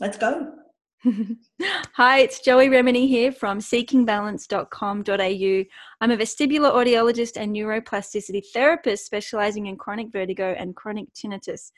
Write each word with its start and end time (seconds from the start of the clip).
let's 0.00 0.18
go. 0.18 0.52
Hi, 1.94 2.18
it's 2.20 2.40
Joey 2.40 2.68
Remenyi 2.68 3.08
here 3.08 3.30
from 3.30 3.60
seekingbalance.com.au. 3.60 5.64
I'm 6.00 6.10
a 6.10 6.16
vestibular 6.16 6.72
audiologist 6.72 7.36
and 7.36 7.54
neuroplasticity 7.54 8.42
therapist 8.52 9.06
specializing 9.06 9.66
in 9.66 9.76
chronic 9.76 10.10
vertigo 10.10 10.56
and 10.58 10.74
chronic 10.74 11.06
tinnitus. 11.12 11.70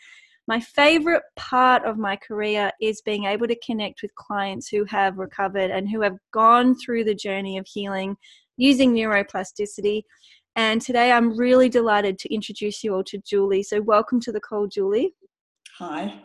My 0.47 0.61
favorite 0.61 1.25
part 1.37 1.85
of 1.85 1.99
my 1.99 2.17
career 2.17 2.73
is 2.81 3.03
being 3.03 3.25
able 3.25 3.47
to 3.49 3.57
connect 3.57 4.01
with 4.01 4.15
clients 4.15 4.69
who 4.69 4.87
have 4.87 5.19
recovered 5.19 5.71
and 5.71 5.91
who 5.91 6.01
have 6.01 6.17
gone 6.33 6.75
through 6.75 7.05
the 7.05 7.15
journey 7.15 7.59
of 7.59 7.67
healing 7.67 8.17
using 8.57 8.95
neuroplasticity. 8.95 10.05
And 10.57 10.81
today 10.81 11.13
I'm 11.13 11.37
really 11.37 11.69
delighted 11.69 12.19
to 12.21 12.33
introduce 12.33 12.83
you 12.83 12.95
all 12.95 13.05
to 13.05 13.19
Julie. 13.19 13.63
So, 13.63 13.83
welcome 13.83 14.21
to 14.21 14.33
the 14.33 14.41
call, 14.41 14.69
Julie. 14.69 15.13
Hi. 15.79 16.19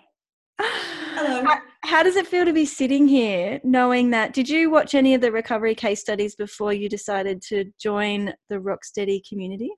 Hello. 1.16 1.44
How, 1.44 1.60
how, 1.84 2.04
does 2.04 2.16
it 2.16 2.28
feel 2.28 2.44
to 2.44 2.54
be 2.54 2.66
sitting 2.66 3.08
here 3.08 3.60
knowing 3.64 4.10
that? 4.10 4.34
Did 4.34 4.50
you 4.50 4.72
watch 4.72 4.96
any 4.96 5.14
of 5.14 5.22
the 5.22 5.32
recovery 5.32 5.76
case 5.76 6.00
studies 6.00 6.36
before 6.36 6.74
you 6.74 6.90
decided 6.90 7.42
to 7.50 7.66
join 7.80 8.34
the 8.50 8.56
Rocksteady 8.56 9.22
community? 9.28 9.72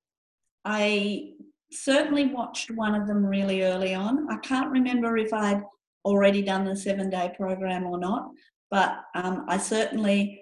I 0.64 1.34
certainly 1.72 2.28
watched 2.28 2.72
one 2.72 2.96
of 2.96 3.08
them 3.08 3.26
really 3.26 3.64
early 3.64 3.94
on. 3.94 4.32
I 4.32 4.38
can't 4.38 4.72
remember 4.72 5.18
if 5.18 5.34
I'd 5.34 5.62
already 6.06 6.42
done 6.42 6.64
the 6.64 6.76
seven 6.76 7.10
day 7.10 7.34
program 7.36 7.86
or 7.86 7.98
not, 7.98 8.30
but 8.72 9.02
um, 9.14 9.46
I 9.50 9.58
certainly, 9.58 10.42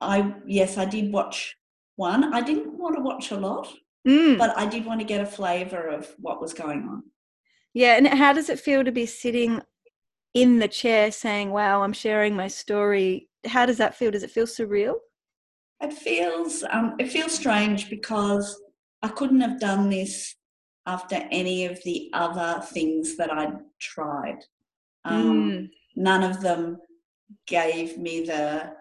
I 0.00 0.34
yes, 0.46 0.78
I 0.78 0.86
did 0.86 1.12
watch 1.12 1.54
one. 1.96 2.32
I 2.32 2.40
didn't 2.40 2.78
want 2.78 2.96
to 2.96 3.02
watch 3.02 3.30
a 3.30 3.36
lot, 3.36 3.70
mm. 4.08 4.38
but 4.38 4.56
I 4.56 4.66
did 4.66 4.86
want 4.86 5.00
to 5.00 5.06
get 5.06 5.20
a 5.20 5.26
flavour 5.26 5.86
of 5.86 6.08
what 6.18 6.40
was 6.40 6.54
going 6.54 6.88
on. 6.88 7.02
Yeah, 7.74 7.96
and 7.98 8.06
how 8.06 8.32
does 8.32 8.48
it 8.48 8.60
feel 8.60 8.84
to 8.84 8.92
be 8.92 9.04
sitting 9.04 9.60
in 10.34 10.58
the 10.58 10.68
chair 10.68 11.10
saying, 11.10 11.50
Wow, 11.50 11.82
I'm 11.82 11.92
sharing 11.92 12.36
my 12.36 12.48
story? 12.48 13.28
How 13.46 13.64
does 13.66 13.78
that 13.78 13.94
feel? 13.94 14.10
Does 14.10 14.22
it 14.22 14.30
feel 14.30 14.46
surreal? 14.46 14.96
It 15.80 15.92
feels 15.92 16.64
um, 16.70 16.96
it 16.98 17.10
feels 17.10 17.34
strange 17.34 17.88
because 17.88 18.60
I 19.02 19.08
couldn't 19.08 19.40
have 19.40 19.60
done 19.60 19.90
this 19.90 20.34
after 20.86 21.26
any 21.30 21.66
of 21.66 21.82
the 21.84 22.10
other 22.12 22.60
things 22.62 23.16
that 23.16 23.32
I'd 23.32 23.58
tried. 23.80 24.38
Um, 25.04 25.50
mm. 25.50 25.70
None 25.96 26.22
of 26.22 26.40
them 26.40 26.78
gave 27.46 27.98
me 27.98 28.24
the 28.24 28.72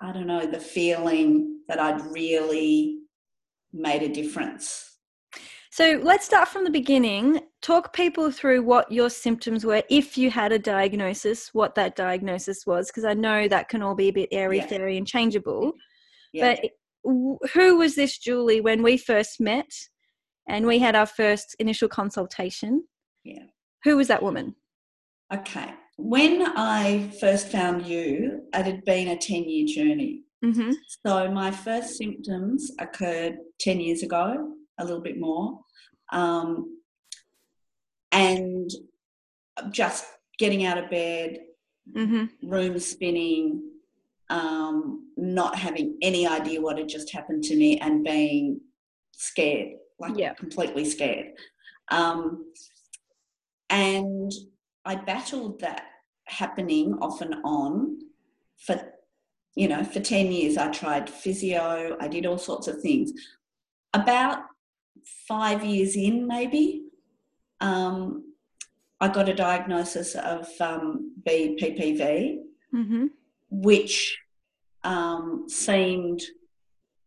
I 0.00 0.12
don't 0.12 0.26
know 0.26 0.46
the 0.46 0.60
feeling 0.60 1.60
that 1.68 1.80
I'd 1.80 2.04
really 2.06 2.98
made 3.72 4.02
a 4.02 4.08
difference. 4.08 4.93
So 5.74 5.98
let's 6.04 6.24
start 6.24 6.46
from 6.46 6.62
the 6.62 6.70
beginning. 6.70 7.40
Talk 7.60 7.92
people 7.92 8.30
through 8.30 8.62
what 8.62 8.92
your 8.92 9.10
symptoms 9.10 9.66
were 9.66 9.82
if 9.90 10.16
you 10.16 10.30
had 10.30 10.52
a 10.52 10.58
diagnosis, 10.58 11.52
what 11.52 11.74
that 11.74 11.96
diagnosis 11.96 12.64
was, 12.64 12.86
because 12.86 13.04
I 13.04 13.14
know 13.14 13.48
that 13.48 13.68
can 13.68 13.82
all 13.82 13.96
be 13.96 14.06
a 14.06 14.12
bit 14.12 14.28
airy 14.30 14.58
yeah. 14.58 14.68
fairy 14.68 14.96
and 14.96 15.04
changeable. 15.04 15.72
Yeah. 16.32 16.54
But 16.62 16.70
who 17.02 17.76
was 17.76 17.96
this 17.96 18.18
Julie 18.18 18.60
when 18.60 18.84
we 18.84 18.96
first 18.96 19.40
met 19.40 19.68
and 20.48 20.64
we 20.64 20.78
had 20.78 20.94
our 20.94 21.06
first 21.06 21.56
initial 21.58 21.88
consultation? 21.88 22.84
Yeah. 23.24 23.46
Who 23.82 23.96
was 23.96 24.06
that 24.06 24.22
woman? 24.22 24.54
Okay. 25.34 25.74
When 25.96 26.52
I 26.56 27.10
first 27.18 27.48
found 27.48 27.84
you, 27.84 28.42
it 28.54 28.64
had 28.64 28.84
been 28.84 29.08
a 29.08 29.16
10 29.16 29.48
year 29.48 29.66
journey. 29.66 30.22
Mm-hmm. 30.44 30.70
So 31.04 31.32
my 31.32 31.50
first 31.50 31.96
symptoms 31.96 32.70
occurred 32.78 33.38
10 33.58 33.80
years 33.80 34.04
ago 34.04 34.54
a 34.78 34.84
little 34.84 35.00
bit 35.00 35.18
more. 35.18 35.60
Um, 36.12 36.80
and 38.12 38.70
just 39.70 40.04
getting 40.38 40.64
out 40.64 40.78
of 40.78 40.90
bed, 40.90 41.38
mm-hmm. 41.96 42.48
room 42.48 42.78
spinning, 42.78 43.62
um, 44.30 45.10
not 45.16 45.56
having 45.56 45.96
any 46.02 46.26
idea 46.26 46.60
what 46.60 46.78
had 46.78 46.88
just 46.88 47.12
happened 47.12 47.44
to 47.44 47.56
me, 47.56 47.78
and 47.78 48.04
being 48.04 48.60
scared, 49.12 49.74
like 49.98 50.16
yeah. 50.16 50.34
completely 50.34 50.84
scared. 50.84 51.32
Um, 51.90 52.52
and 53.70 54.32
I 54.84 54.96
battled 54.96 55.60
that 55.60 55.84
happening 56.26 56.94
off 57.00 57.20
and 57.20 57.36
on 57.44 57.98
for 58.58 58.80
you 59.54 59.68
know 59.68 59.84
for 59.84 60.00
10 60.00 60.32
years 60.32 60.56
i 60.56 60.70
tried 60.70 61.08
physio 61.08 61.96
i 62.00 62.08
did 62.08 62.24
all 62.24 62.38
sorts 62.38 62.66
of 62.66 62.80
things 62.80 63.12
about 63.92 64.38
five 65.28 65.64
years 65.64 65.96
in, 65.96 66.26
maybe, 66.26 66.84
um, 67.60 68.34
I 69.00 69.08
got 69.08 69.28
a 69.28 69.34
diagnosis 69.34 70.14
of 70.14 70.48
um, 70.60 71.14
BPPV, 71.26 72.38
mm-hmm. 72.74 73.06
which 73.50 74.18
um, 74.82 75.44
seemed 75.48 76.22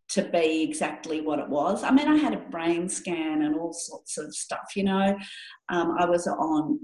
to 0.09 0.23
be 0.23 0.63
exactly 0.63 1.21
what 1.21 1.39
it 1.39 1.49
was. 1.49 1.83
I 1.83 1.91
mean, 1.91 2.07
I 2.07 2.15
had 2.15 2.33
a 2.33 2.49
brain 2.49 2.87
scan 2.87 3.41
and 3.41 3.55
all 3.55 3.73
sorts 3.73 4.17
of 4.17 4.33
stuff, 4.35 4.75
you 4.75 4.83
know. 4.83 5.17
Um, 5.69 5.95
I 5.97 6.05
was 6.05 6.27
on, 6.27 6.79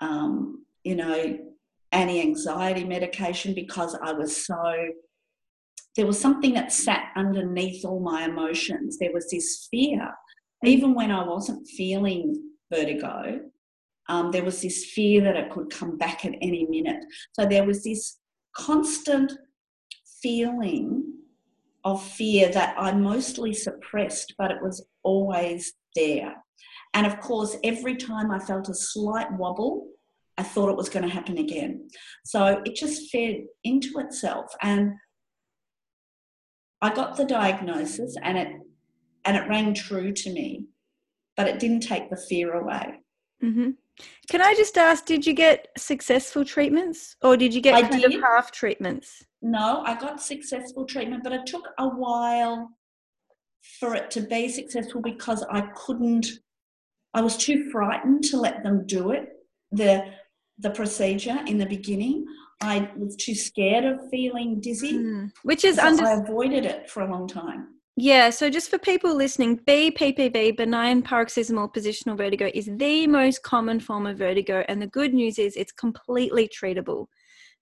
um, 0.00 0.64
you 0.84 0.96
know, 0.96 1.38
anti 1.92 2.20
anxiety 2.20 2.84
medication 2.84 3.54
because 3.54 3.96
I 4.02 4.12
was 4.12 4.46
so, 4.46 4.74
there 5.96 6.06
was 6.06 6.18
something 6.18 6.54
that 6.54 6.72
sat 6.72 7.10
underneath 7.16 7.84
all 7.84 8.00
my 8.00 8.24
emotions. 8.24 8.98
There 8.98 9.12
was 9.12 9.30
this 9.30 9.68
fear 9.70 10.10
even 10.64 10.94
when 10.94 11.10
I 11.10 11.24
wasn't 11.24 11.66
feeling 11.66 12.50
vertigo, 12.72 13.40
um, 14.08 14.30
there 14.30 14.44
was 14.44 14.60
this 14.60 14.86
fear 14.86 15.22
that 15.22 15.36
it 15.36 15.50
could 15.50 15.70
come 15.70 15.96
back 15.96 16.24
at 16.24 16.34
any 16.40 16.66
minute. 16.66 17.04
So 17.32 17.46
there 17.46 17.64
was 17.64 17.84
this 17.84 18.18
constant 18.54 19.32
feeling 20.22 21.04
of 21.84 22.02
fear 22.02 22.48
that 22.50 22.76
I 22.78 22.92
mostly 22.92 23.52
suppressed, 23.52 24.34
but 24.38 24.50
it 24.50 24.62
was 24.62 24.86
always 25.02 25.72
there. 25.96 26.34
And 26.94 27.06
of 27.06 27.20
course, 27.20 27.56
every 27.64 27.96
time 27.96 28.30
I 28.30 28.38
felt 28.38 28.68
a 28.68 28.74
slight 28.74 29.32
wobble, 29.32 29.88
I 30.38 30.42
thought 30.42 30.70
it 30.70 30.76
was 30.76 30.88
going 30.88 31.06
to 31.06 31.12
happen 31.12 31.38
again. 31.38 31.88
So 32.24 32.62
it 32.64 32.74
just 32.74 33.10
fed 33.10 33.44
into 33.64 33.98
itself. 33.98 34.52
And 34.62 34.92
I 36.80 36.92
got 36.92 37.16
the 37.16 37.24
diagnosis, 37.24 38.16
and 38.22 38.38
it 38.38 38.48
and 39.24 39.36
it 39.36 39.48
rang 39.48 39.74
true 39.74 40.12
to 40.12 40.32
me, 40.32 40.66
but 41.36 41.48
it 41.48 41.58
didn't 41.58 41.80
take 41.80 42.10
the 42.10 42.16
fear 42.16 42.54
away. 42.54 43.00
Mm-hmm. 43.42 43.70
Can 44.30 44.40
I 44.40 44.54
just 44.54 44.78
ask, 44.78 45.04
did 45.04 45.26
you 45.26 45.34
get 45.34 45.68
successful 45.76 46.44
treatments 46.44 47.16
or 47.22 47.36
did 47.36 47.52
you 47.52 47.60
get 47.60 47.74
I 47.74 47.82
kind 47.82 48.02
did. 48.02 48.14
of 48.14 48.22
half 48.22 48.50
treatments? 48.50 49.24
No, 49.42 49.82
I 49.84 49.98
got 49.98 50.22
successful 50.22 50.84
treatment, 50.84 51.24
but 51.24 51.32
it 51.32 51.46
took 51.46 51.68
a 51.78 51.88
while 51.88 52.70
for 53.78 53.94
it 53.94 54.10
to 54.12 54.22
be 54.22 54.48
successful 54.48 55.02
because 55.02 55.44
I 55.50 55.62
couldn't, 55.74 56.26
I 57.14 57.20
was 57.20 57.36
too 57.36 57.70
frightened 57.70 58.24
to 58.24 58.38
let 58.38 58.62
them 58.62 58.86
do 58.86 59.10
it, 59.10 59.28
the, 59.70 60.06
the 60.58 60.70
procedure 60.70 61.38
in 61.46 61.58
the 61.58 61.66
beginning. 61.66 62.24
I 62.60 62.90
was 62.96 63.16
too 63.16 63.34
scared 63.34 63.84
of 63.84 64.08
feeling 64.10 64.60
dizzy, 64.60 64.94
mm, 64.94 65.32
which 65.42 65.64
is 65.64 65.76
so 65.76 65.86
under- 65.86 66.06
I 66.06 66.12
avoided 66.12 66.64
it 66.64 66.88
for 66.88 67.02
a 67.02 67.10
long 67.10 67.26
time. 67.26 67.71
Yeah, 67.96 68.30
so 68.30 68.48
just 68.48 68.70
for 68.70 68.78
people 68.78 69.14
listening, 69.14 69.58
BPPV, 69.66 70.56
benign 70.56 71.02
paroxysmal 71.02 71.68
positional 71.68 72.16
vertigo, 72.16 72.50
is 72.54 72.70
the 72.78 73.06
most 73.06 73.42
common 73.42 73.80
form 73.80 74.06
of 74.06 74.16
vertigo. 74.16 74.64
And 74.68 74.80
the 74.80 74.86
good 74.86 75.12
news 75.12 75.38
is 75.38 75.56
it's 75.56 75.72
completely 75.72 76.48
treatable. 76.48 77.06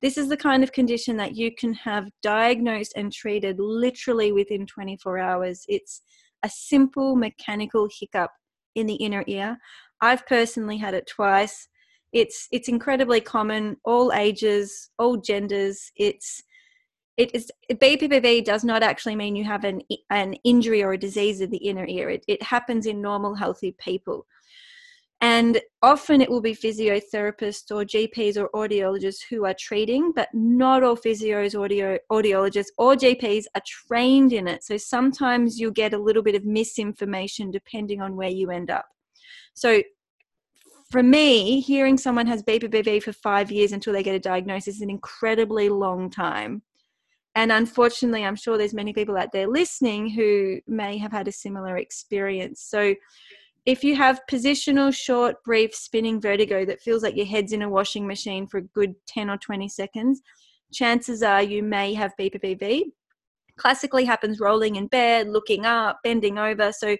This 0.01 0.17
is 0.17 0.29
the 0.29 0.37
kind 0.37 0.63
of 0.63 0.73
condition 0.73 1.17
that 1.17 1.35
you 1.37 1.51
can 1.55 1.75
have 1.75 2.09
diagnosed 2.23 2.93
and 2.97 3.13
treated 3.13 3.59
literally 3.59 4.31
within 4.31 4.67
24 4.67 5.19
hours. 5.19 5.65
It's 5.69 6.01
a 6.45 6.49
simple 6.49 7.17
mechanical 7.17 7.89
hiccup 7.99 8.31
in 8.77 8.87
the 8.87 8.95
inner 8.95 9.25
ear. 9.27 9.59
I've 10.01 10.27
personally 10.27 10.79
had 10.79 10.95
it 10.95 11.09
twice. 11.09 11.67
It's 12.13 12.47
it's 12.53 12.69
incredibly 12.69 13.21
common, 13.21 13.77
all 13.85 14.13
ages, 14.13 14.91
all 14.99 15.17
genders. 15.17 15.91
It's 15.97 16.41
it 17.17 17.35
is 17.35 17.51
BPPV 17.71 18.45
does 18.45 18.65
not 18.65 18.83
actually 18.83 19.17
mean 19.17 19.37
you 19.37 19.45
have 19.45 19.65
an 19.65 19.83
an 20.11 20.35
injury 20.45 20.83
or 20.83 20.93
a 20.93 20.99
disease 20.99 21.41
of 21.41 21.51
the 21.51 21.59
inner 21.59 21.87
ear. 21.87 22.11
It, 22.11 22.25
it 22.29 22.43
happens 22.43 22.87
in 22.87 23.03
normal, 23.03 23.35
healthy 23.35 23.75
people. 23.79 24.27
And 25.23 25.61
often 25.83 26.23
it 26.23 26.31
will 26.31 26.41
be 26.41 26.55
physiotherapists 26.55 27.71
or 27.71 27.85
GPs 27.85 28.39
or 28.39 28.49
audiologists 28.55 29.21
who 29.29 29.45
are 29.45 29.55
treating, 29.59 30.13
but 30.13 30.31
not 30.33 30.83
all 30.83 30.97
physios, 30.97 31.61
audio, 31.63 31.99
audiologists, 32.11 32.69
or 32.79 32.95
GPs 32.95 33.45
are 33.55 33.61
trained 33.67 34.33
in 34.33 34.49
it. 34.49 34.65
So 34.65 34.79
sometimes 34.79 35.61
you'll 35.61 35.73
get 35.73 35.93
a 35.93 35.99
little 35.99 36.23
bit 36.23 36.37
of 36.37 36.47
misinformation 36.47 37.51
depending 37.51 38.01
on 38.01 38.17
where 38.17 38.31
you 38.31 38.51
end 38.51 38.71
up. 38.71 38.87
So 39.53 39.83
for 40.91 41.03
me, 41.03 41.61
hearing 41.61 41.99
someone 41.99 42.27
has 42.27 42.43
BPPV 42.43 43.03
for 43.03 43.13
five 43.13 43.53
years 43.53 43.73
until 43.73 43.93
they 43.93 44.03
get 44.03 44.15
a 44.15 44.21
diagnosis 44.21 44.77
is 44.77 44.81
an 44.81 44.89
incredibly 44.89 45.69
long 45.69 46.09
time 46.09 46.63
and 47.35 47.53
unfortunately 47.53 48.25
i'm 48.25 48.37
sure 48.37 48.59
there's 48.59 48.75
many 48.75 48.93
people 48.93 49.17
out 49.17 49.33
there 49.33 49.47
listening 49.47 50.09
who 50.09 50.61
may 50.67 50.99
have 50.99 51.13
had 51.13 51.29
a 51.29 51.33
similar 51.33 51.77
experience 51.77 52.61
so 52.63 52.95
if 53.67 53.85
you 53.85 53.95
have 53.95 54.23
positional, 54.31 54.95
short, 54.95 55.43
brief, 55.45 55.75
spinning 55.75 56.21
vertigo 56.21 56.65
that 56.65 56.81
feels 56.81 57.03
like 57.03 57.17
your 57.17 57.27
head's 57.27 57.53
in 57.53 57.63
a 57.63 57.69
washing 57.69 58.07
machine 58.07 58.47
for 58.47 58.59
a 58.59 58.63
good 58.63 58.95
10 59.07 59.29
or 59.29 59.37
20 59.37 59.69
seconds, 59.69 60.23
chances 60.73 61.23
are 61.23 61.43
you 61.43 61.63
may 61.63 61.93
have 61.95 62.13
BPPV. 62.19 62.85
Classically 63.57 64.05
happens 64.05 64.41
rolling 64.41 64.77
in 64.77 64.87
bed, 64.87 65.29
looking 65.29 65.67
up, 65.67 65.99
bending 66.03 66.39
over. 66.39 66.73
So 66.73 66.97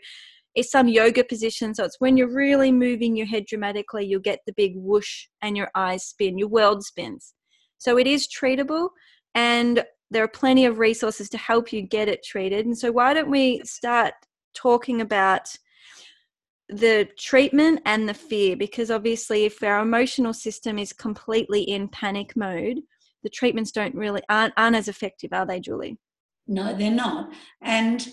it's 0.55 0.71
some 0.71 0.89
yoga 0.89 1.25
position. 1.25 1.75
So 1.75 1.85
it's 1.85 2.01
when 2.01 2.17
you're 2.17 2.35
really 2.35 2.73
moving 2.73 3.17
your 3.17 3.27
head 3.27 3.47
dramatically, 3.47 4.05
you'll 4.05 4.21
get 4.21 4.41
the 4.47 4.53
big 4.53 4.75
whoosh 4.77 5.29
and 5.41 5.57
your 5.57 5.71
eyes 5.75 6.05
spin, 6.05 6.37
your 6.37 6.49
world 6.49 6.85
spins. 6.85 7.33
So 7.79 7.97
it 7.97 8.07
is 8.07 8.29
treatable 8.29 8.91
and 9.35 9.85
there 10.11 10.25
are 10.25 10.29
plenty 10.29 10.65
of 10.65 10.79
resources 10.79 11.29
to 11.31 11.39
help 11.39 11.73
you 11.73 11.83
get 11.83 12.09
it 12.09 12.25
treated. 12.25 12.67
And 12.67 12.77
so 12.77 12.91
why 12.91 13.15
don't 13.15 13.31
we 13.31 13.63
start 13.65 14.15
talking 14.55 15.01
about 15.01 15.57
the 16.69 17.09
treatment 17.19 17.81
and 17.85 18.09
the 18.09 18.15
fear 18.15 18.57
because 18.57 18.91
obviously 18.91 19.45
if 19.45 19.63
our 19.63 19.81
emotional 19.81 20.33
system 20.33 20.79
is 20.79 20.93
completely 20.93 21.63
in 21.63 21.89
panic 21.89 22.37
mode 22.37 22.79
the 23.25 23.29
treatments 23.29 23.73
don't 23.73 23.95
really 23.95 24.23
aren't, 24.29 24.55
aren't 24.57 24.77
as 24.77 24.87
effective 24.87 25.33
are 25.33 25.45
they 25.45 25.59
julie 25.59 25.99
no 26.47 26.73
they're 26.73 26.91
not 26.91 27.33
and 27.63 28.09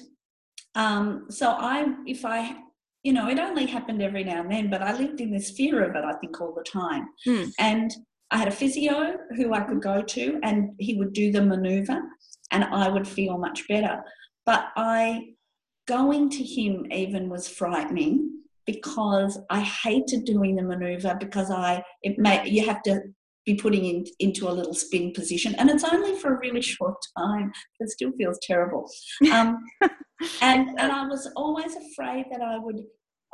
um, 0.73 1.25
so 1.29 1.51
i 1.51 1.85
if 2.07 2.25
i 2.25 2.55
you 3.03 3.13
know 3.13 3.29
it 3.29 3.37
only 3.37 3.67
happened 3.67 4.01
every 4.01 4.23
now 4.23 4.41
and 4.41 4.51
then 4.51 4.69
but 4.71 4.81
i 4.81 4.91
lived 4.97 5.21
in 5.21 5.31
this 5.31 5.51
fear 5.51 5.83
of 5.83 5.95
it 5.95 6.03
i 6.03 6.13
think 6.13 6.41
all 6.41 6.53
the 6.53 6.63
time 6.63 7.07
mm. 7.27 7.51
and 7.59 7.91
i 8.31 8.37
had 8.37 8.47
a 8.47 8.51
physio 8.51 9.17
who 9.35 9.53
i 9.53 9.61
could 9.61 9.81
go 9.81 10.01
to 10.01 10.39
and 10.43 10.71
he 10.79 10.95
would 10.95 11.13
do 11.13 11.31
the 11.31 11.41
maneuver 11.41 12.01
and 12.51 12.63
i 12.65 12.87
would 12.87 13.07
feel 13.07 13.37
much 13.37 13.67
better. 13.67 14.01
But 14.45 14.69
i 14.75 15.33
going 15.87 16.29
to 16.29 16.43
him 16.43 16.85
even 16.91 17.29
was 17.29 17.47
frightening 17.47 18.37
because 18.65 19.39
I 19.49 19.61
hated 19.61 20.25
doing 20.25 20.55
the 20.55 20.61
maneuver 20.61 21.15
because 21.19 21.49
I 21.49 21.83
it 22.03 22.19
may 22.19 22.47
you 22.47 22.65
have 22.65 22.83
to 22.83 23.01
be 23.45 23.55
putting 23.55 23.85
in, 23.85 24.05
into 24.19 24.49
a 24.49 24.51
little 24.51 24.73
spin 24.73 25.13
position 25.13 25.55
and 25.57 25.69
it's 25.69 25.85
only 25.85 26.19
for 26.19 26.35
a 26.35 26.39
really 26.39 26.61
short 26.61 26.97
time. 27.17 27.51
It 27.79 27.89
still 27.89 28.11
feels 28.17 28.37
terrible. 28.43 28.91
Um, 29.31 29.63
and 30.41 30.69
and 30.77 30.91
I 30.91 31.07
was 31.07 31.31
always 31.37 31.73
afraid 31.75 32.25
that 32.31 32.41
I 32.41 32.59
would 32.59 32.81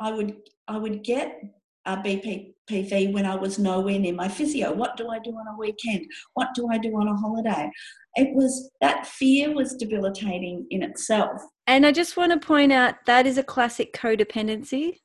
I 0.00 0.12
would 0.12 0.36
I 0.68 0.78
would 0.78 1.02
get 1.02 1.40
a 1.86 1.96
BPPV 1.96 3.12
when 3.12 3.26
I 3.26 3.34
was 3.34 3.58
nowhere 3.58 3.98
near 3.98 4.14
my 4.14 4.28
physio. 4.28 4.72
What 4.72 4.96
do 4.96 5.08
I 5.08 5.18
do 5.18 5.30
on 5.30 5.46
a 5.46 5.58
weekend? 5.58 6.06
What 6.34 6.48
do 6.54 6.68
I 6.70 6.78
do 6.78 6.90
on 6.96 7.08
a 7.08 7.16
holiday? 7.16 7.70
It 8.14 8.34
was 8.34 8.70
that 8.80 9.06
fear 9.06 9.54
was 9.54 9.74
debilitating 9.74 10.66
in 10.70 10.82
itself. 10.82 11.42
And 11.66 11.86
I 11.86 11.92
just 11.92 12.16
want 12.16 12.32
to 12.32 12.46
point 12.46 12.72
out 12.72 12.94
that 13.06 13.26
is 13.26 13.38
a 13.38 13.42
classic 13.42 13.92
codependency. 13.92 15.00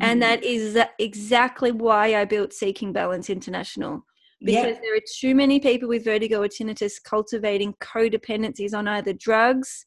And 0.00 0.20
that 0.22 0.42
mm. 0.42 0.46
is 0.46 0.78
exactly 0.98 1.70
why 1.70 2.16
I 2.16 2.24
built 2.24 2.52
Seeking 2.52 2.92
Balance 2.92 3.30
International. 3.30 4.04
Because 4.40 4.76
there 4.82 4.96
are 4.96 5.00
too 5.18 5.34
many 5.36 5.60
people 5.60 5.88
with 5.88 6.04
vertigo 6.04 6.42
or 6.42 6.48
tinnitus 6.48 6.94
cultivating 7.02 7.74
codependencies 7.74 8.76
on 8.76 8.88
either 8.88 9.12
drugs, 9.12 9.86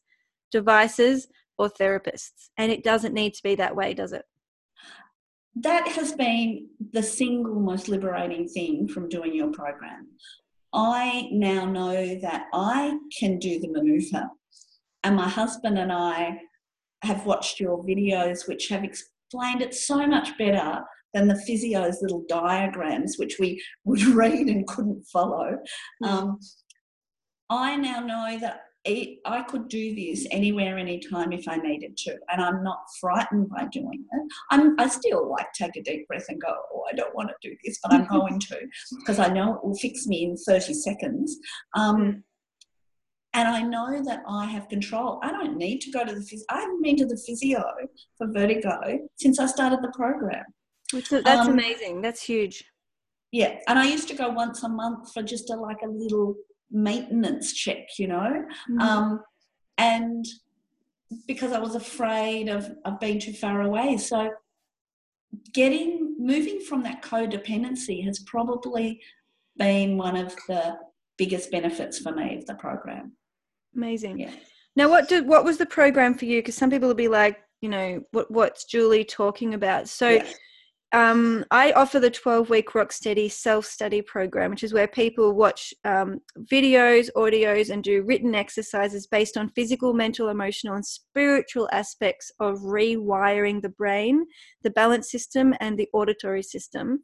devices, 0.50 1.28
or 1.58 1.68
therapists. 1.68 2.48
And 2.56 2.72
it 2.72 2.82
doesn't 2.82 3.12
need 3.12 3.34
to 3.34 3.42
be 3.42 3.54
that 3.56 3.76
way, 3.76 3.92
does 3.92 4.12
it? 4.12 4.24
That 5.62 5.88
has 5.88 6.12
been 6.12 6.68
the 6.92 7.02
single 7.02 7.58
most 7.60 7.88
liberating 7.88 8.46
thing 8.46 8.88
from 8.88 9.08
doing 9.08 9.34
your 9.34 9.50
program. 9.50 10.08
I 10.72 11.28
now 11.32 11.64
know 11.64 12.18
that 12.20 12.46
I 12.52 12.98
can 13.18 13.38
do 13.38 13.58
the 13.58 13.68
maneuver. 13.68 14.28
And 15.02 15.16
my 15.16 15.28
husband 15.28 15.78
and 15.78 15.92
I 15.92 16.40
have 17.02 17.26
watched 17.26 17.60
your 17.60 17.82
videos, 17.84 18.46
which 18.46 18.68
have 18.68 18.84
explained 18.84 19.62
it 19.62 19.74
so 19.74 20.06
much 20.06 20.36
better 20.38 20.80
than 21.14 21.28
the 21.28 21.42
physio's 21.46 22.02
little 22.02 22.24
diagrams, 22.28 23.16
which 23.16 23.36
we 23.38 23.62
would 23.84 24.02
read 24.06 24.48
and 24.48 24.66
couldn't 24.66 25.04
follow. 25.12 25.58
Mm. 26.02 26.08
Um, 26.08 26.38
I 27.50 27.76
now 27.76 28.00
know 28.00 28.38
that 28.40 28.60
I 29.24 29.42
could 29.42 29.68
do 29.68 29.94
this 29.94 30.26
anywhere, 30.30 30.78
anytime 30.78 31.32
if 31.32 31.46
I 31.48 31.56
needed 31.56 31.96
to, 31.98 32.16
and 32.30 32.42
I'm 32.42 32.62
not 32.62 32.80
frightened 33.00 33.48
by 33.50 33.66
doing 33.66 34.04
it. 34.10 34.32
I'm, 34.50 34.78
I 34.80 34.88
still 34.88 35.30
like 35.30 35.52
take 35.52 35.76
a 35.76 35.82
deep 35.82 36.06
breath 36.08 36.26
and 36.28 36.40
go, 36.40 36.54
"Oh, 36.72 36.84
I 36.90 36.94
don't 36.94 37.14
want 37.14 37.28
to 37.28 37.48
do 37.48 37.54
this," 37.64 37.78
but 37.82 37.92
I'm 37.92 38.06
going 38.18 38.40
to 38.40 38.60
because 38.98 39.18
I 39.18 39.28
know 39.28 39.54
it 39.54 39.64
will 39.64 39.76
fix 39.76 40.06
me 40.06 40.24
in 40.24 40.36
30 40.36 40.74
seconds. 40.74 41.36
Um, 41.74 41.96
mm 41.96 42.22
and 43.34 43.46
I 43.46 43.62
know 43.62 44.02
that 44.04 44.22
I 44.28 44.46
have 44.46 44.68
control. 44.68 45.20
I 45.22 45.30
don't 45.30 45.56
need 45.56 45.80
to 45.82 45.90
go 45.90 46.04
to 46.04 46.14
the 46.14 46.22
physio. 46.22 46.46
I 46.50 46.60
haven't 46.60 46.82
been 46.82 46.96
to 46.96 47.06
the 47.06 47.22
physio 47.26 47.62
for 48.16 48.26
vertigo 48.32 48.98
since 49.16 49.38
I 49.38 49.46
started 49.46 49.80
the 49.82 49.92
program. 49.94 50.44
That's 50.92 51.46
um, 51.46 51.52
amazing. 51.52 52.00
That's 52.00 52.22
huge. 52.22 52.64
Yeah, 53.30 53.56
and 53.68 53.78
I 53.78 53.84
used 53.84 54.08
to 54.08 54.14
go 54.14 54.30
once 54.30 54.62
a 54.62 54.68
month 54.68 55.12
for 55.12 55.22
just 55.22 55.50
a 55.50 55.54
like 55.54 55.82
a 55.84 55.88
little 55.88 56.34
maintenance 56.70 57.52
check, 57.52 57.98
you 57.98 58.08
know, 58.08 58.44
mm-hmm. 58.70 58.80
um, 58.80 59.22
and 59.76 60.24
because 61.26 61.52
I 61.52 61.58
was 61.58 61.74
afraid 61.74 62.48
of 62.48 62.70
of 62.84 63.00
being 63.00 63.18
too 63.18 63.32
far 63.32 63.62
away. 63.62 63.96
So 63.96 64.30
getting 65.52 66.16
moving 66.18 66.60
from 66.60 66.82
that 66.82 67.02
codependency 67.02 68.04
has 68.04 68.18
probably 68.20 69.00
been 69.56 69.96
one 69.96 70.16
of 70.16 70.34
the 70.46 70.78
biggest 71.16 71.50
benefits 71.50 71.98
for 71.98 72.12
me 72.12 72.36
of 72.36 72.46
the 72.46 72.54
program. 72.54 73.12
Amazing. 73.74 74.20
Yeah. 74.20 74.30
Now, 74.76 74.88
what 74.88 75.08
did 75.08 75.26
what 75.26 75.44
was 75.44 75.58
the 75.58 75.66
program 75.66 76.14
for 76.14 76.24
you? 76.24 76.38
Because 76.38 76.54
some 76.54 76.70
people 76.70 76.88
will 76.88 76.94
be 76.94 77.08
like, 77.08 77.38
you 77.60 77.68
know, 77.68 78.02
what 78.12 78.30
what's 78.30 78.64
Julie 78.64 79.04
talking 79.04 79.54
about? 79.54 79.88
So. 79.88 80.20
Um, 80.92 81.44
I 81.50 81.72
offer 81.72 82.00
the 82.00 82.10
12 82.10 82.48
week 82.48 82.70
Rocksteady 82.70 83.30
self 83.30 83.66
study 83.66 84.00
program, 84.00 84.50
which 84.50 84.62
is 84.62 84.72
where 84.72 84.88
people 84.88 85.34
watch 85.34 85.74
um, 85.84 86.20
videos, 86.50 87.10
audios, 87.14 87.68
and 87.68 87.84
do 87.84 88.02
written 88.02 88.34
exercises 88.34 89.06
based 89.06 89.36
on 89.36 89.50
physical, 89.50 89.92
mental, 89.92 90.28
emotional, 90.28 90.74
and 90.74 90.86
spiritual 90.86 91.68
aspects 91.72 92.32
of 92.40 92.60
rewiring 92.60 93.60
the 93.60 93.68
brain, 93.68 94.24
the 94.62 94.70
balance 94.70 95.10
system, 95.10 95.54
and 95.60 95.78
the 95.78 95.88
auditory 95.92 96.42
system. 96.42 97.02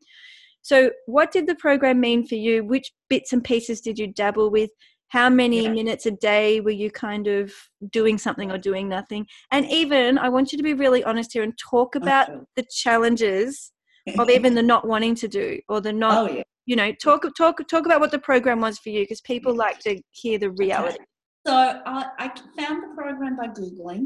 So, 0.62 0.90
what 1.04 1.30
did 1.30 1.46
the 1.46 1.56
program 1.56 2.00
mean 2.00 2.26
for 2.26 2.36
you? 2.36 2.64
Which 2.64 2.90
bits 3.10 3.34
and 3.34 3.44
pieces 3.44 3.82
did 3.82 3.98
you 3.98 4.06
dabble 4.06 4.50
with? 4.50 4.70
how 5.08 5.28
many 5.28 5.62
yeah. 5.62 5.70
minutes 5.70 6.06
a 6.06 6.10
day 6.10 6.60
were 6.60 6.70
you 6.70 6.90
kind 6.90 7.28
of 7.28 7.52
doing 7.90 8.18
something 8.18 8.50
or 8.50 8.58
doing 8.58 8.88
nothing 8.88 9.24
and 9.52 9.64
even 9.66 10.18
i 10.18 10.28
want 10.28 10.50
you 10.50 10.58
to 10.58 10.64
be 10.64 10.74
really 10.74 11.04
honest 11.04 11.32
here 11.32 11.42
and 11.42 11.56
talk 11.56 11.94
about 11.94 12.28
okay. 12.30 12.40
the 12.56 12.64
challenges 12.70 13.70
of 14.18 14.30
even 14.30 14.54
the 14.54 14.62
not 14.62 14.86
wanting 14.86 15.14
to 15.14 15.28
do 15.28 15.60
or 15.68 15.80
the 15.80 15.92
not 15.92 16.30
oh, 16.30 16.32
yeah. 16.32 16.42
you 16.66 16.76
know 16.76 16.92
talk 16.92 17.24
talk 17.36 17.66
talk 17.68 17.86
about 17.86 18.00
what 18.00 18.10
the 18.10 18.18
program 18.18 18.60
was 18.60 18.78
for 18.78 18.90
you 18.90 19.00
because 19.00 19.20
people 19.20 19.54
like 19.54 19.78
to 19.78 20.00
hear 20.10 20.38
the 20.38 20.50
reality 20.50 20.96
okay. 20.96 21.04
so 21.46 21.52
I, 21.86 22.06
I 22.18 22.28
found 22.58 22.82
the 22.82 22.94
program 22.96 23.36
by 23.36 23.48
googling 23.48 24.04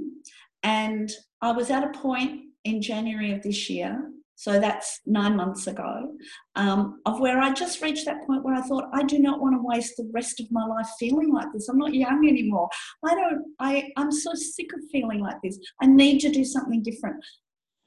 and 0.62 1.11
i 1.43 1.50
was 1.50 1.71
at 1.71 1.85
a 1.85 1.99
point 1.99 2.43
in 2.64 2.81
january 2.81 3.33
of 3.33 3.43
this 3.43 3.69
year 3.69 4.00
so 4.38 4.61
that's 4.61 5.00
nine 5.05 5.35
months 5.35 5.67
ago, 5.67 6.12
um, 6.55 7.00
of 7.07 7.19
where 7.19 7.40
I 7.40 7.52
just 7.52 7.83
reached 7.83 8.05
that 8.05 8.25
point 8.25 8.45
where 8.45 8.55
I 8.55 8.61
thought, 8.61 8.85
I 8.95 9.02
do 9.02 9.19
not 9.19 9.40
want 9.40 9.57
to 9.57 9.61
waste 9.61 9.97
the 9.97 10.09
rest 10.14 10.38
of 10.38 10.47
my 10.52 10.64
life 10.64 10.87
feeling 10.97 11.33
like 11.35 11.49
this. 11.52 11.69
I'm 11.69 11.76
not 11.76 11.93
young 11.93 12.25
anymore. 12.25 12.69
I 13.05 13.17
don't, 13.17 13.43
I, 13.59 13.90
I'm 13.97 14.12
so 14.12 14.35
sick 14.35 14.69
of 14.75 14.81
feeling 14.93 15.19
like 15.19 15.38
this. 15.43 15.59
I 15.83 15.87
need 15.87 16.21
to 16.21 16.28
do 16.28 16.45
something 16.45 16.85
different. 16.85 17.17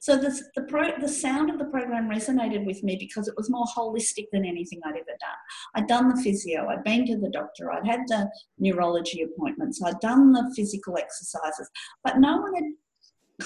So 0.01 0.17
this, 0.17 0.43
the, 0.55 0.63
pro, 0.63 1.00
the 1.00 1.08
sound 1.08 1.51
of 1.51 1.60
the 1.60 1.65
program 1.65 2.10
resonated 2.10 2.65
with 2.65 2.81
me 2.81 2.96
because 3.00 3.27
it 3.27 3.36
was 3.38 3.51
more 3.51 3.67
holistic 3.77 4.25
than 4.31 4.43
anything 4.43 4.81
I'd 4.84 4.96
ever 4.96 5.15
done. 5.20 5.39
I'd 5.75 5.88
done 5.88 6.10
the 6.10 6.20
physio, 6.24 6.67
I'd 6.70 6.84
been 6.84 7.05
to 7.05 7.17
the 7.20 7.29
doctor, 7.29 7.72
I'd 7.72 7.86
had 7.86 8.00
the 8.08 8.27
neurology 8.58 9.22
appointments, 9.22 9.79
I'd 9.84 10.00
done 10.00 10.31
the 10.31 10.51
physical 10.55 10.98
exercises, 10.98 11.70
but 12.03 12.17
no 12.17 12.38
one 12.38 12.55
had 12.55 12.63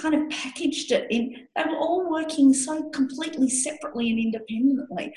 kind 0.02 0.16
of 0.16 0.30
packaged 0.30 0.94
it 0.94 1.08
in, 1.10 1.36
they 1.58 1.64
were 1.64 1.78
all 1.78 2.10
working 2.10 2.54
so 2.54 2.90
completely 2.92 3.50
separately 3.50 4.10
and 4.10 4.20
independently. 4.20 5.14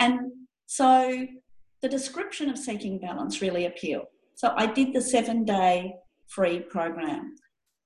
And 0.00 0.20
so 0.66 1.26
the 1.80 1.88
description 1.88 2.50
of 2.50 2.58
seeking 2.58 2.98
balance 2.98 3.40
really 3.40 3.64
appealed. 3.64 4.08
So 4.34 4.52
I 4.54 4.66
did 4.66 4.92
the 4.92 5.00
seven 5.00 5.46
day 5.46 5.94
free 6.26 6.60
program. 6.60 7.36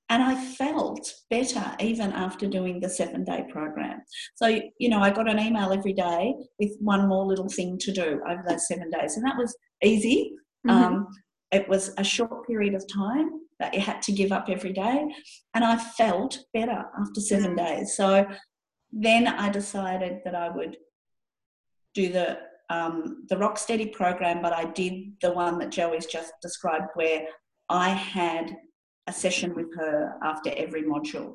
And 0.09 0.23
I 0.23 0.35
felt 0.35 1.13
better 1.29 1.75
even 1.79 2.11
after 2.13 2.47
doing 2.47 2.79
the 2.79 2.89
seven 2.89 3.23
day 3.23 3.45
program. 3.49 4.01
So, 4.35 4.59
you 4.79 4.89
know, 4.89 5.01
I 5.01 5.11
got 5.11 5.29
an 5.29 5.39
email 5.39 5.71
every 5.71 5.93
day 5.93 6.33
with 6.59 6.71
one 6.79 7.07
more 7.07 7.25
little 7.25 7.49
thing 7.49 7.77
to 7.79 7.91
do 7.91 8.19
over 8.27 8.43
those 8.47 8.67
seven 8.67 8.89
days. 8.89 9.15
And 9.15 9.25
that 9.25 9.37
was 9.37 9.55
easy. 9.83 10.33
Mm-hmm. 10.67 10.83
Um, 10.83 11.07
it 11.51 11.69
was 11.69 11.93
a 11.97 12.03
short 12.03 12.47
period 12.47 12.73
of 12.73 12.85
time 12.91 13.29
that 13.59 13.73
you 13.73 13.81
had 13.81 14.01
to 14.03 14.11
give 14.11 14.31
up 14.31 14.47
every 14.49 14.73
day. 14.73 15.05
And 15.53 15.63
I 15.63 15.77
felt 15.77 16.39
better 16.53 16.85
after 16.99 17.21
seven 17.21 17.55
mm. 17.55 17.57
days. 17.57 17.95
So 17.95 18.25
then 18.91 19.27
I 19.27 19.49
decided 19.49 20.19
that 20.25 20.35
I 20.35 20.49
would 20.49 20.77
do 21.93 22.11
the 22.11 22.39
um, 22.71 23.25
the 23.29 23.35
Rocksteady 23.35 23.91
program, 23.91 24.43
but 24.43 24.53
I 24.53 24.65
did 24.65 24.93
the 25.21 25.31
one 25.31 25.57
that 25.57 25.71
Joey's 25.71 26.05
just 26.05 26.33
described, 26.39 26.85
where 26.93 27.23
I 27.67 27.89
had 27.89 28.55
a 29.09 29.13
session 29.13 29.53
with 29.55 29.75
her 29.75 30.13
after 30.23 30.51
every 30.55 30.83
module. 30.83 31.33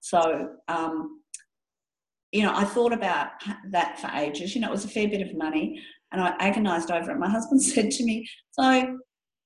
So 0.00 0.50
um, 0.68 1.22
you 2.32 2.42
know, 2.42 2.52
I 2.54 2.64
thought 2.64 2.94
about 2.94 3.28
that 3.70 4.00
for 4.00 4.08
ages. 4.14 4.54
You 4.54 4.62
know, 4.62 4.68
it 4.68 4.72
was 4.72 4.86
a 4.86 4.88
fair 4.88 5.06
bit 5.06 5.20
of 5.20 5.36
money 5.36 5.80
and 6.10 6.20
I 6.20 6.34
agonized 6.40 6.90
over 6.90 7.10
it. 7.10 7.18
My 7.18 7.28
husband 7.28 7.62
said 7.62 7.90
to 7.92 8.04
me, 8.04 8.28
So, 8.50 8.98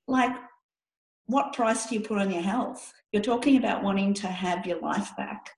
like, 0.06 0.34
what 1.26 1.52
price 1.52 1.86
do 1.86 1.96
you 1.96 2.00
put 2.00 2.18
on 2.18 2.30
your 2.30 2.42
health? 2.42 2.92
You're 3.12 3.22
talking 3.22 3.56
about 3.56 3.82
wanting 3.82 4.14
to 4.14 4.28
have 4.28 4.64
your 4.64 4.80
life 4.80 5.10
back. 5.16 5.50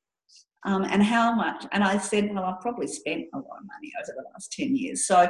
Um, 0.64 0.84
and 0.84 1.02
how 1.02 1.34
much? 1.34 1.66
And 1.72 1.84
I 1.84 1.98
said, 1.98 2.32
Well, 2.32 2.44
I've 2.44 2.60
probably 2.60 2.87
spent 2.87 3.26
a 3.34 3.37
lot 3.37 3.58
of 3.60 3.66
money 3.66 3.92
over 4.02 4.12
the 4.16 4.25
last 4.32 4.52
10 4.52 4.75
years. 4.75 5.06
So 5.06 5.28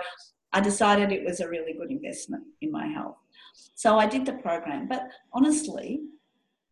I 0.53 0.61
decided 0.61 1.11
it 1.11 1.25
was 1.25 1.41
a 1.41 1.49
really 1.49 1.75
good 1.75 1.91
investment 1.91 2.45
in 2.63 2.71
my 2.71 2.87
health. 2.87 3.17
So 3.75 3.99
I 3.99 4.07
did 4.07 4.25
the 4.25 4.35
program. 4.35 4.87
But 4.89 5.09
honestly, 5.33 6.01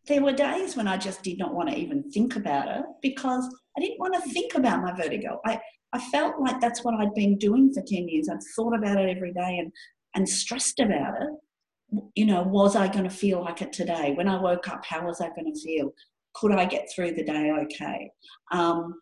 there 0.07 0.21
were 0.21 0.31
days 0.31 0.75
when 0.75 0.87
I 0.87 0.97
just 0.97 1.21
did 1.23 1.37
not 1.37 1.53
want 1.53 1.69
to 1.69 1.75
even 1.75 2.09
think 2.11 2.35
about 2.35 2.67
it 2.69 2.85
because 3.01 3.45
I 3.77 3.81
didn't 3.81 3.99
want 3.99 4.15
to 4.15 4.29
think 4.31 4.55
about 4.55 4.81
my 4.81 4.93
vertigo. 4.93 5.39
I, 5.45 5.59
I 5.93 5.99
felt 5.99 6.39
like 6.39 6.59
that's 6.61 6.83
what 6.83 6.95
I'd 6.95 7.13
been 7.13 7.37
doing 7.37 7.73
for 7.73 7.81
10 7.81 8.07
years. 8.07 8.29
I'd 8.29 8.39
thought 8.55 8.75
about 8.75 8.99
it 8.99 9.15
every 9.15 9.33
day 9.33 9.59
and, 9.59 9.71
and 10.15 10.27
stressed 10.27 10.79
about 10.79 11.15
it. 11.21 12.01
You 12.15 12.25
know, 12.25 12.43
was 12.43 12.75
I 12.75 12.87
going 12.87 13.05
to 13.05 13.09
feel 13.09 13.41
like 13.41 13.61
it 13.61 13.71
today? 13.71 14.13
When 14.15 14.27
I 14.27 14.39
woke 14.39 14.67
up, 14.67 14.83
how 14.85 15.05
was 15.05 15.21
I 15.21 15.29
going 15.29 15.53
to 15.53 15.59
feel? 15.59 15.93
Could 16.35 16.51
I 16.51 16.65
get 16.65 16.89
through 16.93 17.13
the 17.13 17.23
day 17.23 17.51
okay? 17.63 18.11
Um, 18.51 18.95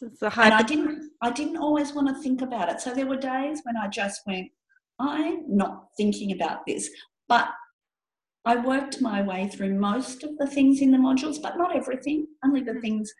and 0.00 0.54
I 0.54 0.62
didn't, 0.62 1.10
I 1.22 1.30
didn't 1.30 1.58
always 1.58 1.92
want 1.92 2.08
to 2.08 2.22
think 2.22 2.42
about 2.42 2.68
it. 2.68 2.80
So 2.80 2.92
there 2.92 3.06
were 3.06 3.16
days 3.16 3.60
when 3.64 3.76
I 3.76 3.88
just 3.88 4.20
went, 4.26 4.48
I'm 4.98 5.44
not 5.48 5.88
thinking 5.96 6.32
about 6.32 6.60
this. 6.66 6.88
But 7.28 7.48
I 8.44 8.56
worked 8.56 9.00
my 9.00 9.22
way 9.22 9.48
through 9.48 9.78
most 9.78 10.22
of 10.22 10.36
the 10.38 10.46
things 10.46 10.80
in 10.80 10.90
the 10.90 10.98
modules, 10.98 11.40
but 11.40 11.56
not 11.56 11.74
everything, 11.74 12.26
only 12.44 12.60
the 12.60 12.80
things 12.80 13.12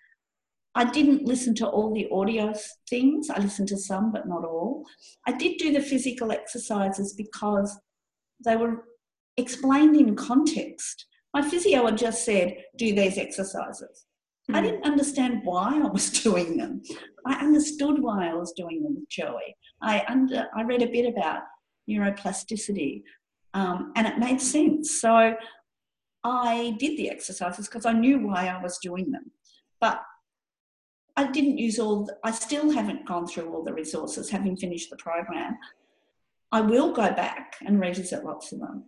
I 0.75 0.85
didn't 0.85 1.25
listen 1.25 1.55
to 1.57 1.69
all 1.69 1.95
the 1.95 2.09
audio 2.11 2.53
things. 2.91 3.31
I 3.31 3.39
listened 3.39 3.69
to 3.69 3.77
some, 3.77 4.11
but 4.11 4.27
not 4.27 4.45
all. 4.45 4.85
I 5.27 5.33
did 5.33 5.59
do 5.59 5.73
the 5.73 5.81
physical 5.81 6.33
exercises 6.33 7.15
because 7.15 7.79
they 8.45 8.57
were 8.57 8.85
explained 9.37 9.97
in 9.97 10.17
context. 10.17 11.07
My 11.33 11.43
physio 11.43 11.87
had 11.87 11.97
just 11.97 12.25
said, 12.25 12.57
do 12.77 12.95
these 12.95 13.19
exercises. 13.19 14.07
Mm. 14.51 14.57
I 14.57 14.61
didn't 14.63 14.85
understand 14.85 15.43
why 15.45 15.81
I 15.81 15.87
was 15.87 16.11
doing 16.23 16.57
them. 16.57 16.83
I 17.25 17.35
understood 17.35 18.03
why 18.03 18.29
I 18.29 18.35
was 18.35 18.53
doing 18.53 18.83
them 18.83 18.97
with 18.97 19.09
Joey. 19.09 19.57
I, 19.81 20.05
under, 20.09 20.49
I 20.57 20.63
read 20.63 20.83
a 20.83 20.87
bit 20.87 21.07
about 21.07 21.43
neuroplasticity 21.89 23.03
um, 23.55 23.93
and 23.97 24.07
it 24.07 24.19
made 24.19 24.41
sense. 24.41 25.01
So 25.01 25.35
I 26.25 26.77
did 26.79 26.99
the 26.99 27.11
exercises 27.11 27.69
because 27.69 27.87
I 27.87 27.93
knew 27.93 28.19
why 28.19 28.49
I 28.49 28.63
was 28.63 28.79
doing 28.79 29.11
them. 29.11 29.31
But 29.81 30.03
I 31.17 31.31
didn't 31.31 31.59
use 31.59 31.79
all, 31.79 32.05
the, 32.07 32.17
I 32.25 32.33
still 32.33 32.71
haven't 32.71 33.07
gone 33.07 33.27
through 33.27 33.53
all 33.53 33.63
the 33.63 33.73
resources 33.73 34.29
having 34.29 34.57
finished 34.57 34.91
the 34.91 34.97
program. 34.97 35.57
I 36.51 36.61
will 36.61 36.93
go 36.93 37.13
back 37.13 37.57
and 37.65 37.81
revisit 37.81 38.25
lots 38.25 38.53
of 38.53 38.61
them. 38.61 38.85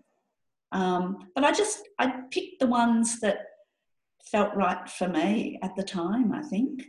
Um, 0.72 1.28
but 1.34 1.44
I 1.44 1.52
just, 1.52 1.82
I 1.98 2.22
picked 2.30 2.60
the 2.60 2.66
ones 2.66 3.20
that 3.20 3.38
felt 4.24 4.54
right 4.56 4.88
for 4.88 5.08
me 5.08 5.58
at 5.62 5.76
the 5.76 5.84
time, 5.84 6.32
I 6.32 6.42
think. 6.42 6.82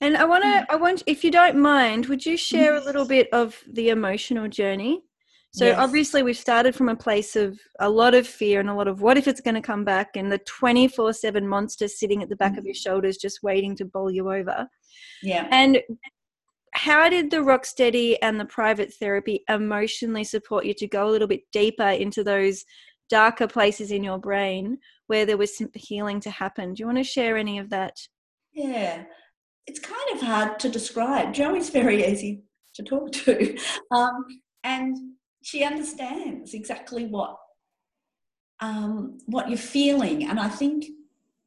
And 0.00 0.16
I 0.16 0.24
want 0.24 0.42
to, 0.42 0.48
mm. 0.48 0.66
I 0.70 0.76
want, 0.76 1.02
if 1.06 1.22
you 1.22 1.30
don't 1.30 1.56
mind, 1.56 2.06
would 2.06 2.24
you 2.24 2.36
share 2.36 2.74
a 2.74 2.84
little 2.84 3.06
bit 3.06 3.28
of 3.32 3.62
the 3.70 3.90
emotional 3.90 4.48
journey? 4.48 5.02
So 5.54 5.66
yes. 5.66 5.78
obviously 5.78 6.22
we've 6.22 6.36
started 6.36 6.74
from 6.74 6.88
a 6.88 6.96
place 6.96 7.36
of 7.36 7.60
a 7.78 7.88
lot 7.88 8.14
of 8.14 8.26
fear 8.26 8.58
and 8.58 8.70
a 8.70 8.74
lot 8.74 8.88
of 8.88 9.02
what 9.02 9.18
if 9.18 9.28
it's 9.28 9.40
going 9.40 9.54
to 9.54 9.60
come 9.60 9.84
back 9.84 10.16
and 10.16 10.32
the 10.32 10.38
24/7 10.38 11.46
monster 11.46 11.88
sitting 11.88 12.22
at 12.22 12.30
the 12.30 12.36
back 12.36 12.52
mm-hmm. 12.52 12.60
of 12.60 12.64
your 12.64 12.74
shoulders 12.74 13.18
just 13.18 13.42
waiting 13.42 13.76
to 13.76 13.84
bowl 13.84 14.10
you 14.10 14.32
over. 14.32 14.66
Yeah. 15.22 15.46
And 15.50 15.82
how 16.72 17.10
did 17.10 17.30
the 17.30 17.38
Rocksteady 17.38 18.16
and 18.22 18.40
the 18.40 18.46
private 18.46 18.94
therapy 18.94 19.44
emotionally 19.50 20.24
support 20.24 20.64
you 20.64 20.72
to 20.74 20.88
go 20.88 21.06
a 21.06 21.10
little 21.10 21.28
bit 21.28 21.42
deeper 21.52 21.88
into 21.88 22.24
those 22.24 22.64
darker 23.10 23.46
places 23.46 23.90
in 23.90 24.02
your 24.02 24.18
brain 24.18 24.78
where 25.06 25.26
there 25.26 25.36
was 25.36 25.56
some 25.56 25.68
healing 25.74 26.18
to 26.20 26.30
happen? 26.30 26.72
Do 26.72 26.80
you 26.80 26.86
want 26.86 26.98
to 26.98 27.04
share 27.04 27.36
any 27.36 27.58
of 27.58 27.68
that? 27.70 27.96
Yeah. 28.54 29.04
It's 29.66 29.80
kind 29.80 30.00
of 30.14 30.22
hard 30.22 30.58
to 30.60 30.70
describe. 30.70 31.34
Joey's 31.34 31.68
very 31.68 32.06
easy 32.06 32.42
to 32.74 32.82
talk 32.82 33.12
to. 33.12 33.58
Um, 33.90 34.24
and 34.64 34.96
she 35.42 35.64
understands 35.64 36.54
exactly 36.54 37.06
what 37.06 37.36
um, 38.60 39.18
what 39.26 39.48
you're 39.48 39.58
feeling, 39.58 40.28
and 40.28 40.38
I 40.38 40.48
think 40.48 40.86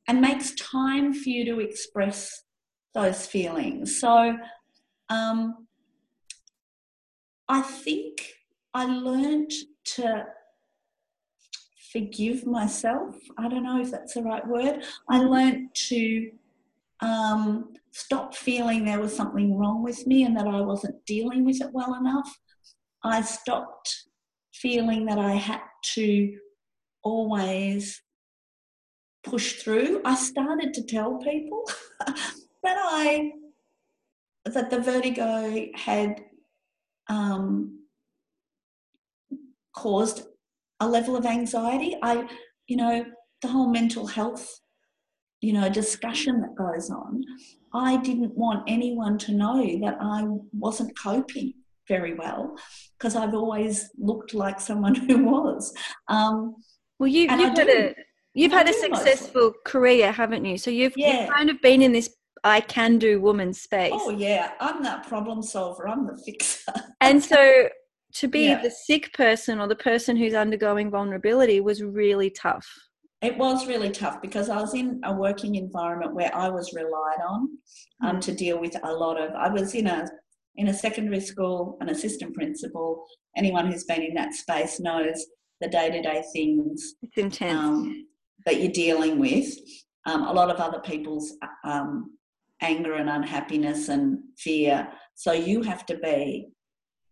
and 0.07 0.21
makes 0.21 0.53
time 0.55 1.13
for 1.13 1.29
you 1.29 1.45
to 1.45 1.59
express 1.59 2.43
those 2.93 3.25
feelings. 3.25 3.99
So 3.99 4.37
um, 5.09 5.67
I 7.47 7.61
think 7.61 8.33
I 8.73 8.85
learned 8.85 9.51
to 9.95 10.25
forgive 11.91 12.45
myself. 12.45 13.15
I 13.37 13.47
don't 13.47 13.63
know 13.63 13.81
if 13.81 13.91
that's 13.91 14.13
the 14.13 14.23
right 14.23 14.45
word. 14.47 14.83
I 15.09 15.19
learned 15.19 15.73
to 15.87 16.31
um, 16.99 17.73
stop 17.91 18.35
feeling 18.35 18.83
there 18.83 18.99
was 18.99 19.15
something 19.15 19.57
wrong 19.57 19.83
with 19.83 20.05
me 20.05 20.23
and 20.23 20.35
that 20.37 20.47
I 20.47 20.61
wasn't 20.61 21.05
dealing 21.05 21.45
with 21.45 21.61
it 21.61 21.71
well 21.71 21.95
enough. 21.95 22.37
I 23.05 23.21
stopped 23.21 24.03
feeling 24.51 25.05
that 25.05 25.19
I 25.19 25.33
had 25.33 25.61
to 25.93 26.35
always 27.03 28.01
push 29.23 29.61
through. 29.61 30.01
I 30.03 30.15
started 30.15 30.73
to 30.73 30.83
tell 30.83 31.17
people 31.19 31.69
that 32.07 32.15
I 32.63 33.31
that 34.45 34.71
the 34.71 34.79
vertigo 34.79 35.67
had 35.75 36.23
um, 37.07 37.79
caused 39.73 40.23
a 40.79 40.87
level 40.87 41.15
of 41.15 41.25
anxiety. 41.25 41.97
I, 42.01 42.27
you 42.67 42.77
know, 42.77 43.05
the 43.41 43.47
whole 43.47 43.69
mental 43.69 44.07
health, 44.07 44.47
you 45.41 45.53
know, 45.53 45.69
discussion 45.69 46.41
that 46.41 46.55
goes 46.55 46.89
on. 46.89 47.23
I 47.73 47.97
didn't 47.97 48.35
want 48.35 48.63
anyone 48.67 49.17
to 49.19 49.31
know 49.31 49.63
that 49.81 49.97
I 49.99 50.23
wasn't 50.53 50.97
coping 50.97 51.53
very 51.87 52.13
well 52.13 52.57
because 52.97 53.15
I've 53.15 53.33
always 53.33 53.89
looked 53.97 54.33
like 54.33 54.59
someone 54.59 54.95
who 55.07 55.25
was. 55.25 55.73
Um, 56.07 56.55
well, 56.99 57.07
you, 57.07 57.21
you've 57.23 57.57
had 57.57 57.69
a 57.69 57.95
you've 58.33 58.53
I 58.53 58.57
had 58.57 58.69
a 58.69 58.73
successful 58.73 59.41
mostly. 59.41 59.59
career, 59.65 60.11
haven't 60.11 60.45
you? 60.45 60.57
So 60.57 60.71
you've, 60.71 60.93
yeah. 60.95 61.21
you've 61.21 61.29
kind 61.29 61.49
of 61.49 61.61
been 61.61 61.81
in 61.81 61.91
this 61.91 62.09
I 62.45 62.61
can 62.61 62.99
do 62.99 63.19
woman 63.19 63.53
space. 63.53 63.91
Oh 63.93 64.11
yeah, 64.11 64.51
I'm 64.59 64.83
that 64.83 65.07
problem 65.07 65.41
solver. 65.41 65.87
I'm 65.87 66.05
the 66.05 66.15
fixer. 66.23 66.71
and 67.01 67.21
so 67.21 67.69
to 68.13 68.27
be 68.27 68.45
yeah. 68.45 68.61
the 68.61 68.69
sick 68.69 69.11
person 69.13 69.59
or 69.59 69.67
the 69.67 69.75
person 69.75 70.15
who's 70.15 70.35
undergoing 70.35 70.91
vulnerability 70.91 71.59
was 71.59 71.83
really 71.83 72.29
tough. 72.29 72.67
It 73.23 73.35
was 73.35 73.67
really 73.67 73.89
tough 73.89 74.21
because 74.21 74.49
I 74.49 74.61
was 74.61 74.75
in 74.75 75.01
a 75.03 75.13
working 75.13 75.55
environment 75.55 76.13
where 76.13 76.33
I 76.35 76.49
was 76.49 76.71
relied 76.73 77.19
on 77.27 77.49
um, 78.03 78.17
mm. 78.17 78.21
to 78.21 78.31
deal 78.31 78.61
with 78.61 78.77
a 78.83 78.93
lot 78.93 79.19
of. 79.19 79.31
I 79.31 79.49
was 79.49 79.73
in 79.73 79.87
a 79.87 80.07
in 80.57 80.67
a 80.67 80.73
secondary 80.73 81.19
school, 81.19 81.77
an 81.81 81.89
assistant 81.89 82.33
principal, 82.33 83.05
anyone 83.35 83.69
who's 83.69 83.83
been 83.83 84.01
in 84.01 84.13
that 84.15 84.33
space 84.33 84.79
knows 84.79 85.25
the 85.61 85.67
day 85.67 85.89
to 85.89 86.01
day 86.01 86.23
things 86.33 86.95
it's 87.01 87.17
intense. 87.17 87.59
Um, 87.59 88.07
that 88.45 88.61
you're 88.61 88.71
dealing 88.71 89.19
with. 89.19 89.47
Um, 90.05 90.23
a 90.23 90.33
lot 90.33 90.51
of 90.51 90.57
other 90.57 90.79
people's 90.79 91.33
um, 91.63 92.11
anger 92.61 92.93
and 92.93 93.09
unhappiness 93.09 93.89
and 93.89 94.19
fear. 94.37 94.87
So 95.15 95.31
you 95.31 95.63
have 95.63 95.85
to 95.87 95.97
be, 95.97 96.49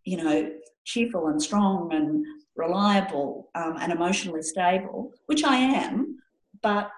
you 0.06 0.18
know, 0.18 0.52
cheerful 0.86 1.28
and 1.28 1.42
strong 1.42 1.94
and 1.94 2.24
reliable 2.56 3.50
um, 3.56 3.78
and 3.80 3.92
emotionally 3.92 4.44
stable, 4.44 5.12
which 5.26 5.44
I 5.44 5.56
am. 5.56 6.18
But 6.62 6.92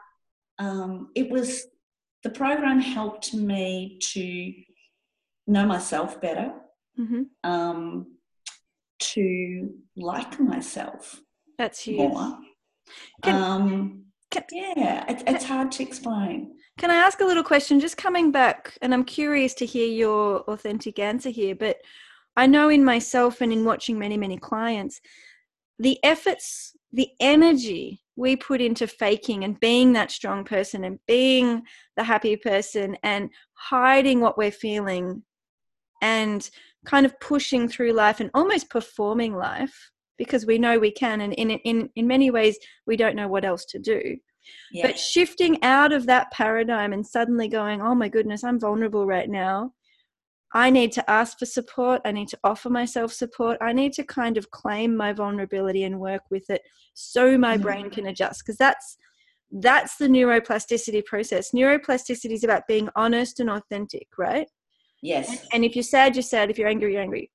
um, 0.60 1.10
it 1.16 1.30
was 1.30 1.66
the 2.24 2.30
program 2.30 2.80
helped 2.80 3.34
me 3.34 4.00
to 4.14 4.54
know 5.48 5.66
myself 5.66 6.20
better, 6.22 6.54
mm-hmm. 7.00 7.24
um, 7.44 8.08
to 9.00 9.70
like 9.96 10.40
myself. 10.40 11.22
That's 11.58 11.80
huge. 11.80 11.98
More. 11.98 12.38
Can, 13.24 13.42
um, 13.42 14.04
can, 14.32 14.44
yeah, 14.52 15.06
it, 15.10 15.24
it's 15.28 15.46
hard 15.46 15.72
to 15.74 15.84
explain. 15.84 16.56
Can 16.78 16.92
I 16.92 16.96
ask 16.96 17.22
a 17.22 17.26
little 17.26 17.44
question? 17.44 17.80
Just 17.80 17.98
coming 17.98 18.32
back, 18.32 18.78
and 18.82 18.94
I'm 18.94 19.06
curious 19.06 19.54
to 19.56 19.66
hear 19.66 19.88
your 19.88 20.42
authentic 20.42 21.00
answer 21.00 21.30
here, 21.30 21.56
but 21.56 21.78
I 22.36 22.48
know 22.48 22.70
in 22.70 22.84
myself 22.84 23.42
and 23.42 23.54
in 23.54 23.64
watching 23.64 23.98
many, 23.98 24.18
many 24.18 24.38
clients, 24.38 25.00
the 25.80 25.98
efforts, 26.04 26.76
the 26.92 27.10
energy 27.20 28.02
we 28.18 28.36
put 28.36 28.62
into 28.62 28.88
faking 28.88 29.44
and 29.44 29.60
being 29.60 29.94
that 29.94 30.12
strong 30.12 30.44
person 30.44 30.84
and 30.84 31.00
being 31.08 31.64
the 31.98 32.04
happy 32.04 32.36
person 32.36 32.98
and 33.04 33.30
hiding 33.54 34.22
what 34.22 34.38
we're 34.38 34.52
feeling 34.52 35.24
and 36.02 36.50
kind 36.86 37.06
of 37.06 37.20
pushing 37.20 37.68
through 37.68 37.94
life 37.94 38.20
and 38.20 38.30
almost 38.34 38.70
performing 38.70 39.36
life 39.36 39.92
because 40.18 40.46
we 40.46 40.58
know 40.58 40.80
we 40.80 40.92
can 40.92 41.22
and 41.22 41.34
in 41.34 41.52
in 41.52 41.90
in 41.96 42.08
many 42.08 42.30
ways 42.32 42.58
we 42.86 42.96
don't 42.96 43.16
know 43.16 43.28
what 43.28 43.46
else 43.46 43.66
to 43.66 43.80
do 43.80 44.16
yeah. 44.72 44.86
but 44.86 45.00
shifting 45.00 45.62
out 45.64 45.92
of 45.92 46.06
that 46.06 46.32
paradigm 46.32 46.94
and 46.94 47.06
suddenly 47.06 47.48
going 47.48 47.82
oh 47.82 47.96
my 47.96 48.08
goodness 48.08 48.44
i'm 48.44 48.60
vulnerable 48.60 49.06
right 49.06 49.30
now 49.30 49.72
I 50.56 50.70
need 50.70 50.94
to 50.94 51.10
ask 51.10 51.38
for 51.38 51.46
support. 51.46 52.02
I 52.06 52.14
need 52.14 52.30
to 52.30 52.40
offer 52.46 52.70
myself 52.70 53.12
support. 53.12 53.58
I 53.60 53.74
need 53.74 53.92
to 53.94 54.06
kind 54.06 54.38
of 54.38 54.52
claim 54.52 54.96
my 54.96 55.12
vulnerability 55.12 55.84
and 55.84 56.00
work 56.00 56.22
with 56.32 56.50
it 56.50 56.62
so 56.94 57.38
my 57.38 57.56
mm-hmm. 57.56 57.64
brain 57.64 57.90
can 57.90 58.08
adjust 58.08 58.42
because 58.46 58.56
that's 58.56 58.98
that's 59.52 59.98
the 59.98 60.08
neuroplasticity 60.08 61.04
process. 61.06 61.52
Neuroplasticity 61.54 62.32
is 62.32 62.46
about 62.46 62.68
being 62.68 62.90
honest 62.96 63.42
and 63.42 63.50
authentic, 63.50 64.08
right? 64.18 64.48
Yes. 65.06 65.46
And 65.54 65.64
if 65.64 65.76
you're 65.76 65.84
sad, 65.84 66.16
you're 66.16 66.24
sad. 66.24 66.50
If 66.50 66.58
you're 66.58 66.68
angry, 66.68 66.94
you're 66.94 67.02
angry. 67.02 67.32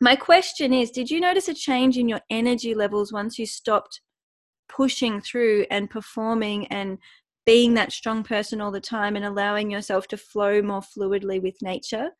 My 0.00 0.16
question 0.16 0.72
is 0.72 0.90
Did 0.90 1.10
you 1.10 1.20
notice 1.20 1.48
a 1.48 1.54
change 1.54 1.98
in 1.98 2.08
your 2.08 2.20
energy 2.30 2.74
levels 2.74 3.12
once 3.12 3.38
you 3.38 3.46
stopped 3.46 4.00
pushing 4.68 5.20
through 5.20 5.66
and 5.70 5.90
performing 5.90 6.66
and 6.68 6.96
being 7.44 7.74
that 7.74 7.92
strong 7.92 8.22
person 8.22 8.60
all 8.60 8.70
the 8.70 8.80
time 8.80 9.16
and 9.16 9.24
allowing 9.24 9.70
yourself 9.70 10.06
to 10.08 10.16
flow 10.16 10.62
more 10.62 10.80
fluidly 10.80 11.42
with 11.42 11.60
nature? 11.60 12.10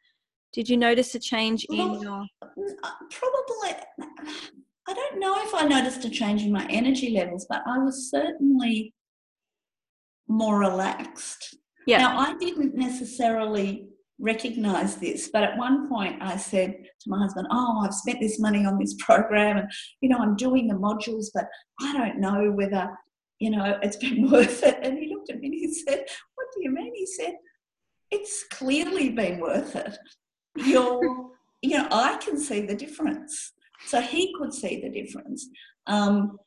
Did 0.53 0.69
you 0.69 0.77
notice 0.77 1.15
a 1.15 1.19
change 1.19 1.65
well, 1.71 1.95
in 1.95 2.03
your. 2.03 2.27
Uh, 2.43 2.91
probably. 3.11 3.83
I 4.89 4.93
don't 4.93 5.21
know 5.21 5.37
if 5.45 5.55
I 5.55 5.67
noticed 5.67 6.05
a 6.05 6.11
change 6.11 6.43
in 6.43 6.53
my 6.53 6.67
energy 6.69 7.11
levels, 7.11 7.47
but 7.49 7.63
I 7.67 7.79
was 7.79 8.11
certainly 8.11 8.93
more 10.29 10.59
relaxed. 10.59 11.57
Yeah. 11.87 11.99
Now, 11.99 12.19
I 12.19 12.35
didn't 12.37 12.75
necessarily 12.75 13.90
recognize 14.21 14.97
this, 14.97 15.31
but 15.33 15.43
at 15.43 15.57
one 15.57 15.89
point 15.89 16.23
I 16.23 16.37
said 16.37 16.73
to 16.73 17.11
my 17.11 17.19
husband, 17.19 17.49
Oh, 17.51 17.83
I've 17.85 17.95
spent 17.95 18.21
this 18.21 18.39
money 18.39 18.65
on 18.65 18.79
this 18.79 18.95
program 18.99 19.57
and, 19.59 19.71
you 20.01 20.09
know, 20.09 20.19
I'm 20.19 20.37
doing 20.37 20.69
the 20.69 20.75
modules, 20.75 21.27
but 21.35 21.47
I 21.81 21.93
don't 21.93 22.21
know 22.21 22.53
whether, 22.53 22.91
you 23.39 23.51
know, 23.51 23.79
it's 23.83 23.97
been 23.97 24.31
worth 24.31 24.63
it. 24.63 24.79
And 24.83 24.99
he 24.99 25.09
looked 25.09 25.31
at 25.31 25.41
me 25.41 25.49
and 25.49 25.55
he 25.55 25.73
said, 25.73 26.05
What 26.35 26.47
do 26.55 26.63
you 26.63 26.71
mean? 26.71 26.95
He 26.95 27.07
said, 27.07 27.35
It's 28.11 28.45
clearly 28.45 29.11
been 29.11 29.41
worth 29.41 29.75
it. 29.75 29.97
You're, 30.57 31.31
you 31.63 31.79
know, 31.79 31.89
I 31.91 32.19
can 32.19 32.39
see 32.39 32.61
the 32.61 32.75
difference. 32.75 33.53
So 33.87 34.01
he 34.01 34.35
could 34.39 34.53
see 34.53 34.81
the 34.81 34.91
difference. 34.91 35.49
Um, 35.87 36.39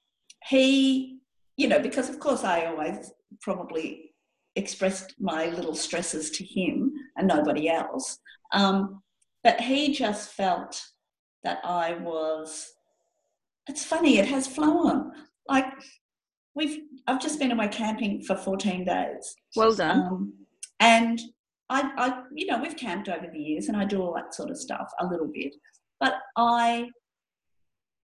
he, 0.47 1.17
you 1.57 1.67
know, 1.67 1.79
because 1.79 2.09
of 2.09 2.19
course 2.19 2.43
I 2.43 2.65
always 2.65 3.11
probably 3.41 4.12
expressed 4.55 5.15
my 5.19 5.47
little 5.47 5.75
stresses 5.75 6.29
to 6.31 6.43
him 6.43 6.91
and 7.17 7.27
nobody 7.27 7.69
else. 7.69 8.19
Um, 8.51 9.01
but 9.43 9.59
he 9.59 9.93
just 9.93 10.31
felt 10.31 10.81
that 11.43 11.59
I 11.63 11.95
was. 11.95 12.71
It's 13.67 13.85
funny. 13.85 14.17
It 14.17 14.25
has 14.27 14.47
flown. 14.47 15.11
Like 15.47 15.65
we've. 16.55 16.79
I've 17.07 17.21
just 17.21 17.39
been 17.39 17.51
away 17.51 17.67
camping 17.67 18.23
for 18.23 18.35
14 18.35 18.85
days. 18.85 19.35
Well 19.55 19.75
done. 19.75 19.99
Um, 19.99 20.33
and 20.79 21.19
I, 21.69 21.91
I, 21.97 22.21
you 22.33 22.45
know, 22.45 22.61
we've 22.61 22.77
camped 22.77 23.09
over 23.09 23.27
the 23.31 23.39
years, 23.39 23.67
and 23.67 23.75
I 23.75 23.85
do 23.85 24.01
all 24.01 24.13
that 24.15 24.33
sort 24.33 24.49
of 24.49 24.57
stuff 24.57 24.89
a 24.99 25.07
little 25.07 25.27
bit. 25.27 25.55
But 25.99 26.15
I, 26.37 26.89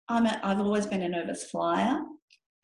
I'm. 0.08 0.26
A, 0.26 0.40
I've 0.42 0.60
always 0.60 0.86
been 0.86 1.02
a 1.02 1.08
nervous 1.08 1.44
flyer, 1.44 2.00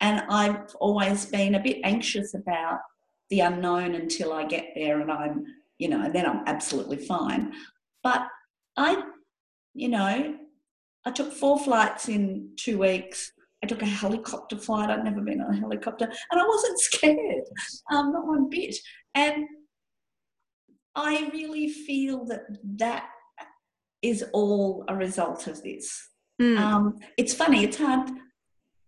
and 0.01 0.23
I've 0.29 0.73
always 0.79 1.25
been 1.25 1.55
a 1.55 1.59
bit 1.59 1.77
anxious 1.83 2.33
about 2.33 2.79
the 3.29 3.39
unknown 3.41 3.95
until 3.95 4.33
I 4.33 4.45
get 4.45 4.71
there 4.75 5.01
and 5.01 5.11
I'm, 5.11 5.45
you 5.77 5.89
know, 5.89 6.09
then 6.11 6.25
I'm 6.25 6.43
absolutely 6.45 6.97
fine. 6.97 7.53
But 8.03 8.27
I, 8.77 9.03
you 9.73 9.89
know, 9.89 10.35
I 11.05 11.11
took 11.11 11.31
four 11.31 11.59
flights 11.59 12.09
in 12.09 12.49
two 12.57 12.79
weeks. 12.79 13.31
I 13.63 13.67
took 13.67 13.81
a 13.81 13.85
helicopter 13.85 14.57
flight. 14.57 14.89
I'd 14.89 15.03
never 15.03 15.21
been 15.21 15.41
on 15.41 15.53
a 15.53 15.59
helicopter, 15.59 16.05
and 16.05 16.41
I 16.41 16.45
wasn't 16.45 16.79
scared, 16.91 17.43
um, 17.91 18.11
not 18.11 18.27
one 18.27 18.49
bit. 18.49 18.75
And 19.15 19.45
I 20.95 21.29
really 21.33 21.69
feel 21.69 22.25
that 22.25 22.41
that 22.77 23.07
is 24.01 24.23
all 24.33 24.85
a 24.87 24.95
result 24.95 25.47
of 25.47 25.61
this. 25.63 26.09
Mm. 26.41 26.59
Um, 26.59 26.99
it's 27.17 27.33
funny. 27.33 27.63
It's 27.63 27.77
hard. 27.77 28.09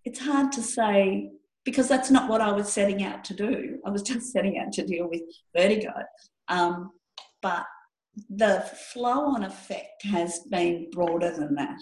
It's 0.06 0.20
hard 0.20 0.51
to 0.53 0.62
say 0.62 1.32
because 1.67 1.89
that's 1.89 2.09
not 2.09 2.29
what 2.29 2.39
I 2.39 2.50
was 2.50 2.72
setting 2.72 3.03
out 3.03 3.25
to 3.25 3.33
do. 3.33 3.77
I 3.85 3.89
was 3.89 4.01
just 4.13 4.31
setting 4.31 4.57
out 4.57 4.72
to 4.72 4.85
deal 4.85 5.09
with 5.09 5.22
vertigo. 5.53 5.92
Um, 6.48 6.92
but 7.42 7.65
the 8.29 8.65
flow 8.94 9.25
on 9.25 9.44
effect 9.44 10.05
has 10.05 10.39
been 10.50 10.89
broader 10.92 11.29
than 11.29 11.55
that. 11.55 11.77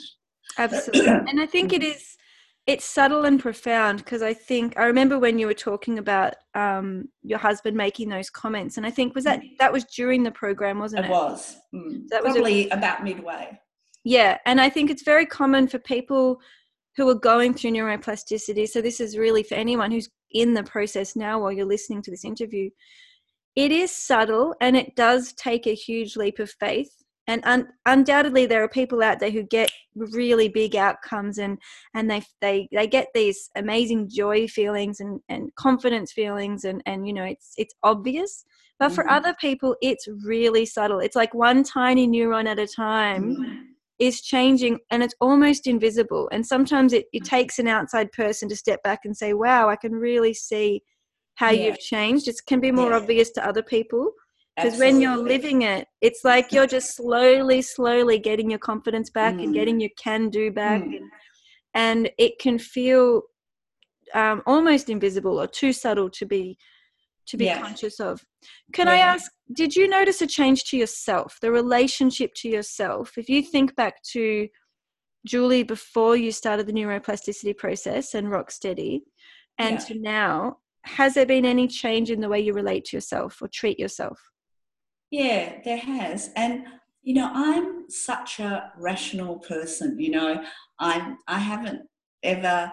Absolutely. 0.57 1.07
and 1.29 1.39
I 1.39 1.45
think 1.45 1.71
it 1.71 1.83
is 1.83 2.17
it's 2.65 2.83
subtle 2.83 3.25
and 3.25 3.39
profound 3.39 3.99
because 3.99 4.23
I 4.23 4.33
think 4.33 4.75
I 4.75 4.85
remember 4.85 5.19
when 5.19 5.37
you 5.37 5.45
were 5.45 5.53
talking 5.53 5.99
about 5.99 6.33
um, 6.55 7.09
your 7.21 7.37
husband 7.37 7.77
making 7.77 8.09
those 8.09 8.31
comments, 8.31 8.77
and 8.77 8.87
I 8.87 8.89
think 8.89 9.13
was 9.13 9.23
that 9.25 9.41
mm. 9.41 9.51
that 9.59 9.71
was 9.71 9.83
during 9.85 10.23
the 10.23 10.31
program, 10.31 10.79
wasn't 10.79 11.05
it? 11.05 11.09
It 11.09 11.11
was. 11.11 11.57
Mm. 11.75 12.07
That 12.09 12.23
was 12.23 12.33
probably 12.33 12.71
a, 12.71 12.73
about 12.73 13.03
midway. 13.03 13.59
Yeah, 14.03 14.39
and 14.47 14.59
I 14.59 14.69
think 14.69 14.89
it's 14.89 15.03
very 15.03 15.27
common 15.27 15.67
for 15.67 15.77
people 15.77 16.41
who 16.97 17.09
are 17.09 17.15
going 17.15 17.53
through 17.53 17.71
neuroplasticity. 17.71 18.67
So, 18.67 18.81
this 18.81 18.99
is 18.99 19.17
really 19.17 19.43
for 19.43 19.55
anyone 19.55 19.91
who's 19.91 20.09
in 20.31 20.53
the 20.53 20.63
process 20.63 21.15
now 21.15 21.39
while 21.39 21.51
you're 21.51 21.65
listening 21.65 22.01
to 22.03 22.11
this 22.11 22.25
interview. 22.25 22.69
It 23.55 23.71
is 23.71 23.91
subtle 23.91 24.53
and 24.59 24.75
it 24.75 24.95
does 24.95 25.33
take 25.33 25.65
a 25.65 25.73
huge 25.73 26.17
leap 26.17 26.39
of 26.39 26.51
faith. 26.59 26.91
And 27.27 27.41
un- 27.45 27.69
undoubtedly, 27.85 28.45
there 28.45 28.63
are 28.63 28.69
people 28.69 29.01
out 29.01 29.19
there 29.19 29.31
who 29.31 29.43
get 29.43 29.71
really 29.95 30.49
big 30.49 30.75
outcomes 30.75 31.39
and, 31.39 31.57
and 31.95 32.11
they, 32.11 32.21
they, 32.41 32.67
they 32.71 32.85
get 32.85 33.07
these 33.15 33.49
amazing 33.55 34.09
joy 34.09 34.47
feelings 34.47 34.99
and, 34.99 35.21
and 35.29 35.49
confidence 35.55 36.11
feelings, 36.11 36.65
and, 36.65 36.83
and 36.85 37.07
you 37.07 37.13
know, 37.13 37.23
it's, 37.23 37.53
it's 37.57 37.73
obvious. 37.81 38.43
But 38.77 38.91
for 38.91 39.05
mm-hmm. 39.05 39.13
other 39.13 39.35
people, 39.39 39.75
it's 39.81 40.07
really 40.25 40.65
subtle. 40.65 40.99
It's 40.99 41.15
like 41.15 41.33
one 41.33 41.63
tiny 41.63 42.07
neuron 42.07 42.45
at 42.45 42.59
a 42.59 42.67
time. 42.67 43.35
Mm-hmm 43.35 43.61
is 43.99 44.21
changing 44.21 44.79
and 44.91 45.01
it's 45.03 45.15
almost 45.21 45.67
invisible. 45.67 46.29
And 46.31 46.45
sometimes 46.45 46.93
it, 46.93 47.05
it 47.13 47.23
mm-hmm. 47.23 47.35
takes 47.35 47.59
an 47.59 47.67
outside 47.67 48.11
person 48.11 48.49
to 48.49 48.55
step 48.55 48.83
back 48.83 49.01
and 49.05 49.15
say, 49.15 49.33
wow, 49.33 49.69
I 49.69 49.75
can 49.75 49.93
really 49.93 50.33
see 50.33 50.81
how 51.35 51.51
yeah. 51.51 51.67
you've 51.67 51.79
changed. 51.79 52.27
It 52.27 52.35
can 52.47 52.59
be 52.59 52.71
more 52.71 52.91
yeah. 52.91 52.97
obvious 52.97 53.31
to 53.31 53.47
other 53.47 53.63
people. 53.63 54.11
Because 54.55 54.79
when 54.79 55.01
you're 55.01 55.17
living 55.17 55.63
it, 55.63 55.85
it's 55.99 56.23
like 56.23 56.53
you're 56.53 56.67
just 56.67 56.95
slowly, 56.95 57.61
slowly 57.61 58.19
getting 58.19 58.49
your 58.49 58.59
confidence 58.59 59.09
back 59.09 59.35
mm. 59.35 59.43
and 59.43 59.53
getting 59.53 59.81
your 59.81 59.89
can 59.97 60.29
do 60.29 60.49
back. 60.49 60.81
Mm. 60.81 60.95
And, 60.95 61.11
and, 61.73 62.11
it 62.17 62.39
can 62.39 62.57
feel 62.57 63.23
um, 64.13 64.41
almost 64.45 64.89
invisible 64.89 65.41
or 65.41 65.47
too 65.47 65.73
subtle 65.73 66.09
to 66.11 66.25
be 66.25 66.57
to 67.27 67.37
be 67.37 67.45
yeah. 67.45 67.61
conscious 67.61 67.99
of. 67.99 68.23
Can 68.73 68.87
yeah. 68.87 68.93
I 68.93 68.97
ask, 68.97 69.31
did 69.53 69.75
you 69.75 69.87
notice 69.87 70.21
a 70.21 70.27
change 70.27 70.65
to 70.65 70.77
yourself, 70.77 71.37
the 71.41 71.51
relationship 71.51 72.33
to 72.37 72.49
yourself? 72.49 73.17
If 73.17 73.29
you 73.29 73.41
think 73.41 73.75
back 73.75 74.01
to 74.11 74.47
Julie 75.25 75.63
before 75.63 76.15
you 76.15 76.31
started 76.31 76.67
the 76.67 76.73
neuroplasticity 76.73 77.57
process 77.57 78.13
and 78.13 78.29
rock 78.29 78.51
steady, 78.51 79.03
and 79.57 79.79
yeah. 79.79 79.85
to 79.85 79.99
now, 79.99 80.57
has 80.83 81.15
there 81.15 81.25
been 81.25 81.45
any 81.45 81.67
change 81.67 82.11
in 82.11 82.19
the 82.19 82.29
way 82.29 82.39
you 82.39 82.53
relate 82.53 82.85
to 82.85 82.97
yourself 82.97 83.41
or 83.41 83.47
treat 83.47 83.79
yourself? 83.79 84.19
Yeah, 85.11 85.59
there 85.63 85.77
has. 85.77 86.31
And 86.35 86.65
you 87.01 87.13
know, 87.13 87.29
I'm 87.33 87.89
such 87.89 88.39
a 88.39 88.71
rational 88.77 89.37
person, 89.37 89.99
you 89.99 90.11
know. 90.11 90.43
I'm 90.79 91.17
I 91.27 91.39
haven't 91.39 91.83
ever 92.23 92.71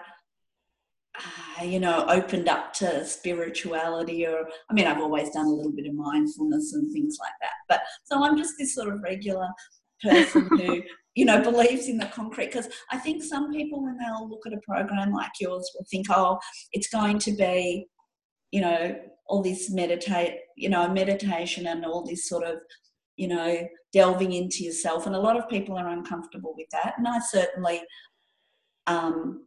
uh, 1.15 1.63
you 1.63 1.79
know, 1.79 2.05
opened 2.09 2.49
up 2.49 2.73
to 2.73 3.05
spirituality 3.05 4.25
or, 4.25 4.47
I 4.69 4.73
mean, 4.73 4.87
I've 4.87 5.01
always 5.01 5.29
done 5.29 5.45
a 5.45 5.53
little 5.53 5.71
bit 5.71 5.85
of 5.85 5.93
mindfulness 5.93 6.73
and 6.73 6.91
things 6.91 7.17
like 7.19 7.33
that. 7.41 7.51
But 7.69 7.81
so 8.03 8.23
I'm 8.23 8.37
just 8.37 8.55
this 8.57 8.73
sort 8.73 8.91
of 8.91 9.01
regular 9.01 9.47
person 10.01 10.47
who, 10.49 10.81
you 11.15 11.25
know, 11.25 11.41
believes 11.41 11.87
in 11.87 11.97
the 11.97 12.07
concrete. 12.07 12.47
Because 12.47 12.67
I 12.91 12.97
think 12.97 13.21
some 13.21 13.53
people, 13.53 13.83
when 13.83 13.97
they'll 13.97 14.27
look 14.27 14.45
at 14.47 14.53
a 14.53 14.61
program 14.67 15.13
like 15.13 15.31
yours, 15.39 15.69
will 15.75 15.85
think, 15.89 16.07
oh, 16.09 16.39
it's 16.71 16.89
going 16.89 17.19
to 17.19 17.31
be, 17.33 17.85
you 18.51 18.61
know, 18.61 18.95
all 19.27 19.43
this 19.43 19.69
meditate, 19.69 20.39
you 20.57 20.69
know, 20.69 20.89
meditation 20.89 21.67
and 21.67 21.85
all 21.85 22.03
this 22.03 22.27
sort 22.27 22.43
of, 22.43 22.57
you 23.17 23.27
know, 23.27 23.67
delving 23.93 24.33
into 24.33 24.63
yourself. 24.63 25.05
And 25.05 25.15
a 25.15 25.21
lot 25.21 25.37
of 25.37 25.47
people 25.47 25.77
are 25.77 25.89
uncomfortable 25.89 26.55
with 26.57 26.67
that. 26.71 26.95
And 26.97 27.07
I 27.07 27.19
certainly, 27.19 27.81
um, 28.87 29.45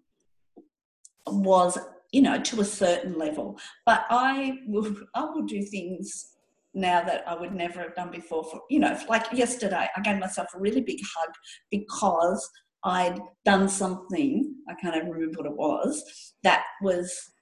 was 1.26 1.78
you 2.12 2.22
know 2.22 2.40
to 2.40 2.60
a 2.60 2.64
certain 2.64 3.18
level. 3.18 3.58
But 3.84 4.06
i 4.10 4.58
will 4.66 4.94
i 5.14 5.24
will 5.24 5.42
do 5.42 5.62
things 5.62 6.32
now 6.76 7.02
that 7.02 7.24
i 7.26 7.34
would 7.34 7.54
never 7.54 7.80
have 7.80 7.94
done 7.94 8.10
before 8.10 8.44
for 8.44 8.60
you 8.68 8.78
know 8.78 8.96
like 9.08 9.24
yesterday 9.32 9.88
i 9.96 10.00
gave 10.02 10.18
myself 10.18 10.48
a 10.54 10.60
really 10.60 10.82
big 10.82 11.00
hug 11.16 11.30
because 11.70 12.48
i'd 12.84 13.18
done 13.46 13.66
something 13.66 14.54
i 14.68 14.74
can't 14.74 14.94
even 14.94 15.10
remember 15.10 15.38
what 15.38 15.46
it 15.46 15.56
was 15.56 16.34
that 16.42 16.64
was 16.82 17.32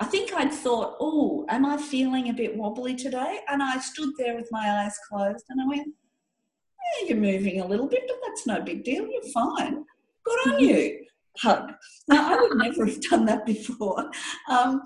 i 0.00 0.06
think 0.06 0.32
i'd 0.32 0.52
thought 0.52 0.96
oh 0.98 1.44
am 1.50 1.66
i 1.66 1.76
feeling 1.76 2.30
a 2.30 2.32
bit 2.32 2.56
wobbly 2.56 2.96
today? 2.96 3.40
And 3.48 3.62
i 3.62 3.78
stood 3.78 4.10
there 4.16 4.34
with 4.34 4.48
my 4.50 4.82
eyes 4.82 4.98
closed 5.10 5.44
and 5.50 5.60
i 5.60 5.66
went 5.66 5.86
yeah 5.86 7.08
you're 7.08 7.18
moving 7.18 7.60
a 7.60 7.66
little 7.66 7.86
bit 7.86 8.04
but 8.08 8.16
that's 8.26 8.46
no 8.46 8.62
big 8.62 8.82
deal 8.82 9.06
you're 9.06 9.32
fine. 9.34 9.84
Good 10.24 10.38
on 10.46 10.52
mm-hmm. 10.54 10.64
you 10.64 11.04
hug. 11.38 11.72
Now, 12.08 12.32
I 12.32 12.40
would 12.40 12.56
never 12.56 12.86
have 12.86 13.00
done 13.02 13.24
that 13.26 13.46
before 13.46 14.10
um, 14.48 14.82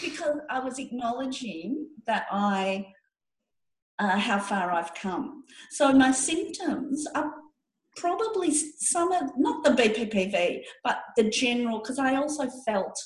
because 0.00 0.38
I 0.50 0.60
was 0.60 0.78
acknowledging 0.78 1.88
that 2.06 2.26
I 2.30 2.86
uh, 3.98 4.18
how 4.18 4.38
far 4.38 4.72
I've 4.72 4.94
come. 4.94 5.44
So 5.70 5.92
my 5.92 6.10
symptoms 6.10 7.06
are 7.14 7.32
probably 7.96 8.52
some 8.52 9.12
of 9.12 9.30
not 9.36 9.62
the 9.62 9.70
BPPV, 9.70 10.62
but 10.82 11.00
the 11.16 11.24
general, 11.30 11.78
because 11.78 11.98
I 11.98 12.16
also 12.16 12.48
felt 12.66 12.98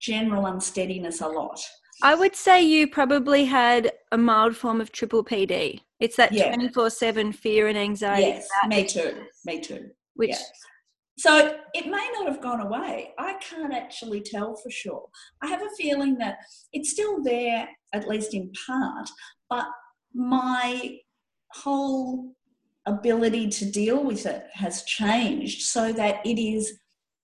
general 0.00 0.46
unsteadiness 0.46 1.20
a 1.20 1.28
lot. 1.28 1.60
I 2.02 2.14
would 2.14 2.34
say 2.34 2.60
you 2.60 2.88
probably 2.88 3.44
had 3.44 3.92
a 4.10 4.18
mild 4.18 4.56
form 4.56 4.80
of 4.80 4.90
triple 4.90 5.24
PD. 5.24 5.80
It's 6.00 6.16
that 6.16 6.30
twenty 6.30 6.68
four 6.68 6.90
seven 6.90 7.32
fear 7.32 7.68
and 7.68 7.78
anxiety. 7.78 8.22
Yes, 8.22 8.48
me 8.66 8.84
too. 8.84 9.24
Me 9.44 9.60
too. 9.60 9.90
Which 10.14 10.30
yeah. 10.30 10.36
So 11.16 11.56
it 11.74 11.86
may 11.86 12.10
not 12.14 12.26
have 12.26 12.42
gone 12.42 12.60
away. 12.60 13.12
I 13.18 13.34
can't 13.34 13.72
actually 13.72 14.20
tell 14.20 14.56
for 14.56 14.70
sure. 14.70 15.08
I 15.42 15.46
have 15.46 15.62
a 15.62 15.76
feeling 15.76 16.18
that 16.18 16.38
it's 16.72 16.90
still 16.90 17.22
there, 17.22 17.68
at 17.92 18.08
least 18.08 18.34
in 18.34 18.52
part, 18.66 19.08
but 19.48 19.66
my 20.12 20.98
whole 21.52 22.34
ability 22.86 23.48
to 23.48 23.70
deal 23.70 24.02
with 24.02 24.26
it 24.26 24.44
has 24.52 24.82
changed 24.82 25.62
so 25.62 25.92
that 25.92 26.24
it 26.26 26.40
is 26.40 26.78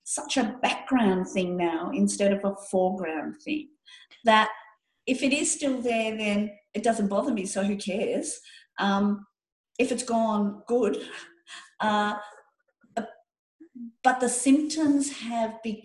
such 0.04 0.36
a 0.36 0.56
background 0.62 1.28
thing 1.28 1.56
now 1.56 1.90
instead 1.92 2.32
of 2.32 2.44
a 2.44 2.54
foreground 2.70 3.34
thing. 3.44 3.68
That 4.24 4.50
if 5.06 5.22
it 5.22 5.32
is 5.32 5.52
still 5.52 5.80
there, 5.80 6.16
then 6.16 6.50
it 6.74 6.82
doesn't 6.84 7.08
bother 7.08 7.32
me, 7.32 7.46
so 7.46 7.64
who 7.64 7.76
cares? 7.76 8.40
Um, 8.78 9.26
if 9.78 9.90
it's 9.92 10.04
gone, 10.04 10.62
good. 10.66 10.98
Uh, 11.80 12.14
but 14.02 14.20
the 14.20 14.28
symptoms 14.28 15.12
have 15.18 15.62
been, 15.62 15.82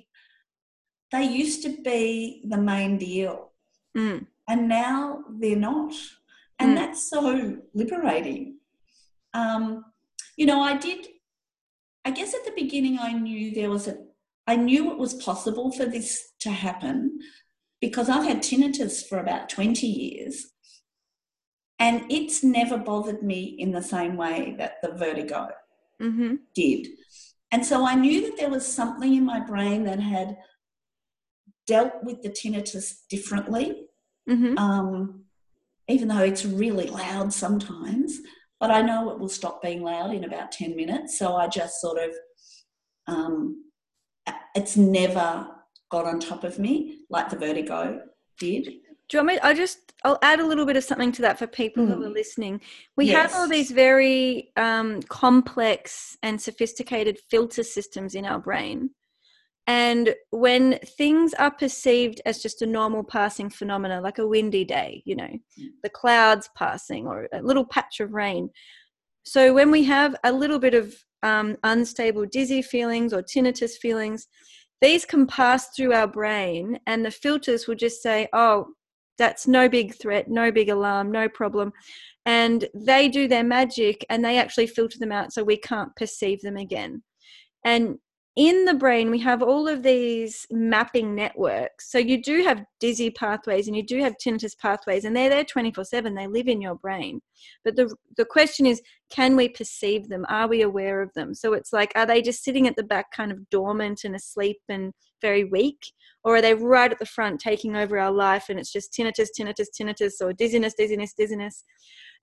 they 1.11 1.23
used 1.23 1.63
to 1.63 1.77
be 1.83 2.43
the 2.47 2.57
main 2.57 2.97
deal. 2.97 3.51
Mm. 3.97 4.27
And 4.47 4.69
now 4.69 5.23
they're 5.39 5.55
not. 5.55 5.93
And 6.59 6.71
mm. 6.71 6.75
that's 6.75 7.09
so 7.09 7.57
liberating. 7.73 8.59
Um, 9.33 9.85
you 10.37 10.45
know, 10.45 10.61
I 10.61 10.77
did, 10.77 11.07
I 12.05 12.11
guess 12.11 12.33
at 12.33 12.45
the 12.45 12.53
beginning 12.55 12.99
I 12.99 13.13
knew 13.13 13.53
there 13.53 13.69
was 13.69 13.87
a, 13.87 13.97
I 14.47 14.55
knew 14.55 14.91
it 14.91 14.97
was 14.97 15.13
possible 15.15 15.71
for 15.71 15.85
this 15.85 16.31
to 16.41 16.51
happen 16.51 17.19
because 17.81 18.09
I've 18.09 18.25
had 18.25 18.39
tinnitus 18.39 19.07
for 19.07 19.19
about 19.19 19.49
20 19.49 19.87
years 19.87 20.51
and 21.79 22.09
it's 22.09 22.43
never 22.43 22.77
bothered 22.77 23.21
me 23.21 23.43
in 23.43 23.71
the 23.71 23.81
same 23.81 24.15
way 24.15 24.55
that 24.57 24.81
the 24.81 24.93
vertigo 24.93 25.49
mm-hmm. 26.01 26.35
did. 26.53 26.87
And 27.51 27.65
so 27.65 27.85
I 27.85 27.95
knew 27.95 28.21
that 28.21 28.37
there 28.37 28.49
was 28.49 28.65
something 28.65 29.13
in 29.13 29.25
my 29.25 29.39
brain 29.39 29.83
that 29.85 29.99
had 29.99 30.37
dealt 31.67 32.03
with 32.03 32.21
the 32.21 32.29
tinnitus 32.29 33.05
differently, 33.09 33.87
mm-hmm. 34.29 34.57
um, 34.57 35.23
even 35.87 36.07
though 36.07 36.23
it's 36.23 36.45
really 36.45 36.87
loud 36.87 37.31
sometimes. 37.33 38.19
But 38.59 38.71
I 38.71 38.81
know 38.81 39.11
it 39.11 39.19
will 39.19 39.29
stop 39.29 39.61
being 39.61 39.83
loud 39.83 40.13
in 40.13 40.23
about 40.23 40.51
10 40.51 40.75
minutes. 40.75 41.19
So 41.19 41.35
I 41.35 41.47
just 41.47 41.81
sort 41.81 41.99
of, 41.99 42.15
um, 43.07 43.63
it's 44.55 44.77
never 44.77 45.47
got 45.89 46.05
on 46.05 46.19
top 46.19 46.43
of 46.43 46.57
me 46.57 46.99
like 47.09 47.29
the 47.29 47.37
vertigo 47.37 48.01
did. 48.39 48.69
Do 49.07 49.17
you 49.17 49.23
want 49.23 49.35
me? 49.35 49.39
I 49.41 49.53
just 49.53 49.93
I'll 50.03 50.19
add 50.21 50.39
a 50.39 50.45
little 50.45 50.65
bit 50.65 50.77
of 50.77 50.83
something 50.83 51.11
to 51.13 51.21
that 51.23 51.39
for 51.39 51.47
people 51.47 51.85
mm. 51.85 51.87
who 51.89 52.03
are 52.03 52.07
hmm. 52.07 52.13
listening. 52.13 52.61
We 52.95 53.07
yes. 53.07 53.31
have 53.31 53.39
all 53.39 53.47
these 53.47 53.71
very 53.71 54.51
um, 54.55 55.01
complex 55.03 56.17
and 56.23 56.41
sophisticated 56.41 57.19
filter 57.29 57.63
systems 57.63 58.15
in 58.15 58.25
our 58.25 58.39
brain, 58.39 58.91
and 59.67 60.13
when 60.29 60.79
things 60.97 61.33
are 61.35 61.51
perceived 61.51 62.21
as 62.25 62.41
just 62.41 62.61
a 62.61 62.67
normal 62.67 63.03
passing 63.03 63.49
phenomena, 63.49 64.01
like 64.01 64.19
a 64.19 64.27
windy 64.27 64.63
day, 64.63 65.01
you 65.05 65.15
know, 65.15 65.23
mm. 65.23 65.67
the 65.83 65.89
clouds 65.89 66.49
passing 66.55 67.07
or 67.07 67.27
a 67.33 67.41
little 67.41 67.65
patch 67.65 67.99
of 67.99 68.13
rain. 68.13 68.49
So 69.23 69.53
when 69.53 69.71
we 69.71 69.83
have 69.85 70.15
a 70.23 70.31
little 70.31 70.59
bit 70.59 70.75
of 70.75 70.95
um, 71.23 71.57
unstable 71.63 72.25
dizzy 72.27 72.61
feelings 72.61 73.11
or 73.11 73.23
tinnitus 73.23 73.71
feelings, 73.71 74.27
these 74.81 75.03
can 75.05 75.25
pass 75.25 75.69
through 75.69 75.93
our 75.93 76.07
brain, 76.07 76.79
and 76.85 77.03
the 77.03 77.11
filters 77.11 77.67
will 77.67 77.75
just 77.75 78.03
say, 78.03 78.27
"Oh, 78.33 78.67
that's 79.17 79.47
no 79.47 79.69
big 79.69 79.95
threat, 79.95 80.29
no 80.29 80.51
big 80.51 80.69
alarm, 80.69 81.11
no 81.11 81.29
problem. 81.29 81.71
And 82.25 82.67
they 82.73 83.07
do 83.07 83.27
their 83.27 83.43
magic 83.43 84.05
and 84.09 84.23
they 84.23 84.37
actually 84.37 84.67
filter 84.67 84.97
them 84.99 85.11
out 85.11 85.31
so 85.31 85.43
we 85.43 85.57
can't 85.57 85.95
perceive 85.95 86.41
them 86.41 86.57
again. 86.57 87.03
And 87.63 87.99
in 88.35 88.65
the 88.65 88.73
brain, 88.73 89.11
we 89.11 89.19
have 89.19 89.41
all 89.41 89.65
of 89.65 89.81
these 89.81 90.45
mapping 90.51 91.15
networks. 91.15 91.89
So 91.89 91.97
you 91.97 92.21
do 92.21 92.43
have 92.43 92.65
dizzy 92.81 93.09
pathways 93.09 93.67
and 93.67 93.77
you 93.77 93.83
do 93.83 94.01
have 94.01 94.15
tinnitus 94.17 94.57
pathways, 94.57 95.05
and 95.05 95.15
they're 95.15 95.29
there 95.29 95.45
24 95.45 95.85
7. 95.85 96.13
They 96.13 96.27
live 96.27 96.49
in 96.49 96.61
your 96.61 96.75
brain. 96.75 97.21
But 97.63 97.77
the, 97.77 97.95
the 98.17 98.25
question 98.25 98.65
is 98.65 98.81
can 99.09 99.37
we 99.37 99.47
perceive 99.47 100.09
them? 100.09 100.25
Are 100.27 100.49
we 100.49 100.63
aware 100.63 101.01
of 101.01 101.13
them? 101.13 101.33
So 101.33 101.53
it's 101.53 101.71
like, 101.71 101.93
are 101.95 102.05
they 102.05 102.21
just 102.21 102.43
sitting 102.43 102.67
at 102.67 102.75
the 102.75 102.83
back, 102.83 103.11
kind 103.11 103.31
of 103.31 103.49
dormant 103.49 104.01
and 104.03 104.15
asleep 104.15 104.57
and 104.67 104.91
very 105.21 105.45
weak? 105.45 105.79
Or 106.25 106.35
are 106.35 106.41
they 106.41 106.55
right 106.55 106.91
at 106.91 106.99
the 106.99 107.05
front, 107.05 107.39
taking 107.39 107.77
over 107.77 107.97
our 107.97 108.11
life, 108.11 108.47
and 108.49 108.59
it's 108.59 108.71
just 108.71 108.91
tinnitus, 108.91 109.29
tinnitus, 109.39 109.67
tinnitus, 109.79 110.13
or 110.21 110.33
dizziness, 110.33 110.73
dizziness, 110.73 111.13
dizziness? 111.13 111.63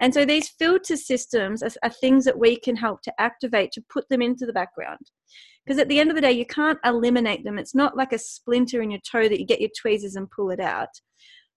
And 0.01 0.12
so 0.12 0.27
these 0.27 0.51
filter 0.51 0.96
systems 0.96 1.62
are, 1.62 1.70
are 1.83 1.90
things 1.90 2.25
that 2.27 2.38
we 2.38 2.59
can 2.59 2.77
help 2.77 3.01
to 3.03 3.12
activate 3.18 3.72
to 3.72 3.85
put 3.88 4.09
them 4.11 4.20
into 4.20 4.44
the 4.44 4.53
background 4.53 4.98
because 5.64 5.79
at 5.79 5.88
the 5.88 6.01
end 6.01 6.11
of 6.11 6.16
the 6.16 6.22
day 6.22 6.33
you 6.33 6.46
can't 6.46 6.79
eliminate 6.85 7.44
them. 7.44 7.59
It's 7.59 7.75
not 7.75 7.96
like 7.96 8.12
a 8.12 8.18
splinter 8.18 8.83
in 8.83 8.90
your 8.90 9.01
toe 9.01 9.29
that 9.29 9.38
you 9.38 9.46
get 9.46 9.61
your 9.61 9.70
tweezers 9.81 10.16
and 10.16 10.31
pull 10.31 10.51
it 10.51 10.61
out. 10.61 10.88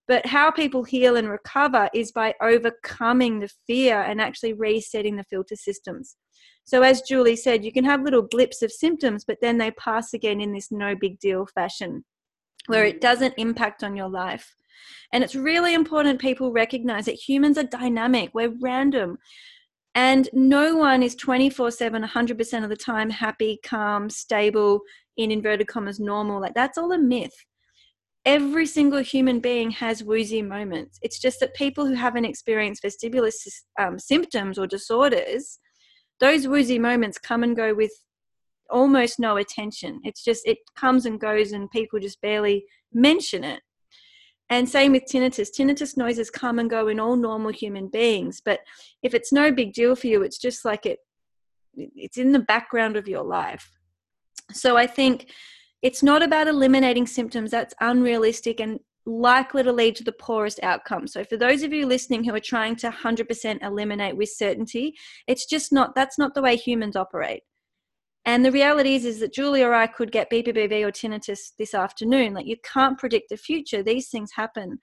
But 0.08 0.26
how 0.26 0.50
people 0.50 0.84
heal 0.84 1.16
and 1.16 1.28
recover 1.28 1.90
is 1.92 2.12
by 2.12 2.34
overcoming 2.40 3.40
the 3.40 3.50
fear 3.66 4.00
and 4.00 4.20
actually 4.20 4.52
resetting 4.52 5.16
the 5.16 5.24
filter 5.24 5.56
systems. 5.56 6.16
So 6.64 6.82
as 6.82 7.02
julie 7.02 7.36
said 7.36 7.64
you 7.64 7.72
can 7.72 7.84
have 7.84 8.02
little 8.02 8.22
blips 8.22 8.62
of 8.62 8.72
symptoms 8.72 9.24
but 9.24 9.38
then 9.40 9.58
they 9.58 9.70
pass 9.72 10.12
again 10.12 10.40
in 10.40 10.52
this 10.52 10.72
no 10.72 10.94
big 10.94 11.18
deal 11.20 11.46
fashion 11.54 12.04
where 12.66 12.84
it 12.84 13.00
doesn't 13.00 13.34
impact 13.36 13.84
on 13.84 13.96
your 13.96 14.08
life. 14.08 14.54
And 15.12 15.24
it's 15.24 15.34
really 15.34 15.74
important 15.74 16.20
people 16.20 16.52
recognize 16.52 17.06
that 17.06 17.14
humans 17.14 17.58
are 17.58 17.64
dynamic. 17.64 18.30
We're 18.34 18.54
random 18.60 19.18
and 19.96 20.28
no 20.34 20.76
one 20.76 21.02
is 21.02 21.16
24 21.16 21.70
7, 21.70 22.02
100% 22.02 22.62
of 22.62 22.68
the 22.68 22.76
time 22.76 23.08
happy, 23.08 23.58
calm, 23.64 24.10
stable, 24.10 24.82
in 25.16 25.30
inverted 25.30 25.68
commas, 25.68 25.98
normal. 25.98 26.38
Like 26.38 26.54
that's 26.54 26.76
all 26.76 26.92
a 26.92 26.98
myth. 26.98 27.34
Every 28.26 28.66
single 28.66 28.98
human 28.98 29.40
being 29.40 29.70
has 29.70 30.04
woozy 30.04 30.42
moments. 30.42 30.98
It's 31.00 31.18
just 31.18 31.40
that 31.40 31.54
people 31.54 31.86
who 31.86 31.94
haven't 31.94 32.26
experienced 32.26 32.82
vestibular 32.82 33.32
um, 33.80 33.98
symptoms 33.98 34.58
or 34.58 34.66
disorders, 34.66 35.58
those 36.20 36.46
woozy 36.46 36.78
moments 36.78 37.18
come 37.18 37.42
and 37.42 37.56
go 37.56 37.72
with 37.72 37.92
almost 38.68 39.18
no 39.18 39.38
attention. 39.38 40.00
It's 40.04 40.22
just, 40.22 40.46
it 40.46 40.58
comes 40.76 41.06
and 41.06 41.18
goes, 41.18 41.52
and 41.52 41.70
people 41.70 42.00
just 42.00 42.20
barely 42.20 42.66
mention 42.92 43.44
it. 43.44 43.62
And 44.48 44.68
same 44.68 44.92
with 44.92 45.04
tinnitus. 45.06 45.50
Tinnitus 45.50 45.96
noises 45.96 46.30
come 46.30 46.58
and 46.58 46.70
go 46.70 46.88
in 46.88 47.00
all 47.00 47.16
normal 47.16 47.52
human 47.52 47.88
beings, 47.88 48.40
but 48.44 48.60
if 49.02 49.12
it's 49.12 49.32
no 49.32 49.50
big 49.50 49.72
deal 49.72 49.96
for 49.96 50.06
you, 50.06 50.22
it's 50.22 50.38
just 50.38 50.64
like 50.64 50.86
it 50.86 51.00
it's 51.76 52.16
in 52.16 52.32
the 52.32 52.38
background 52.38 52.96
of 52.96 53.06
your 53.08 53.22
life. 53.22 53.70
So 54.52 54.76
I 54.76 54.86
think 54.86 55.30
it's 55.82 56.02
not 56.02 56.22
about 56.22 56.48
eliminating 56.48 57.06
symptoms. 57.06 57.50
That's 57.50 57.74
unrealistic 57.80 58.60
and 58.60 58.80
likely 59.04 59.62
to 59.62 59.72
lead 59.72 59.94
to 59.96 60.04
the 60.04 60.12
poorest 60.12 60.58
outcome. 60.62 61.06
So 61.06 61.22
for 61.24 61.36
those 61.36 61.62
of 61.62 61.72
you 61.72 61.86
listening 61.86 62.24
who 62.24 62.34
are 62.34 62.40
trying 62.40 62.76
to 62.76 62.90
100% 62.90 63.62
eliminate 63.62 64.16
with 64.16 64.30
certainty, 64.30 64.94
it's 65.26 65.46
just 65.46 65.72
not 65.72 65.94
that's 65.94 66.18
not 66.18 66.34
the 66.34 66.42
way 66.42 66.56
humans 66.56 66.96
operate. 66.96 67.42
And 68.26 68.44
the 68.44 68.50
reality 68.50 68.96
is, 68.96 69.04
is 69.04 69.20
that 69.20 69.32
Julie 69.32 69.62
or 69.62 69.72
I 69.72 69.86
could 69.86 70.10
get 70.10 70.30
BPPV 70.30 70.82
or 70.82 70.90
tinnitus 70.90 71.52
this 71.58 71.74
afternoon. 71.74 72.34
Like 72.34 72.46
you 72.46 72.56
can't 72.64 72.98
predict 72.98 73.28
the 73.30 73.36
future. 73.36 73.84
These 73.84 74.08
things 74.08 74.32
happen. 74.34 74.80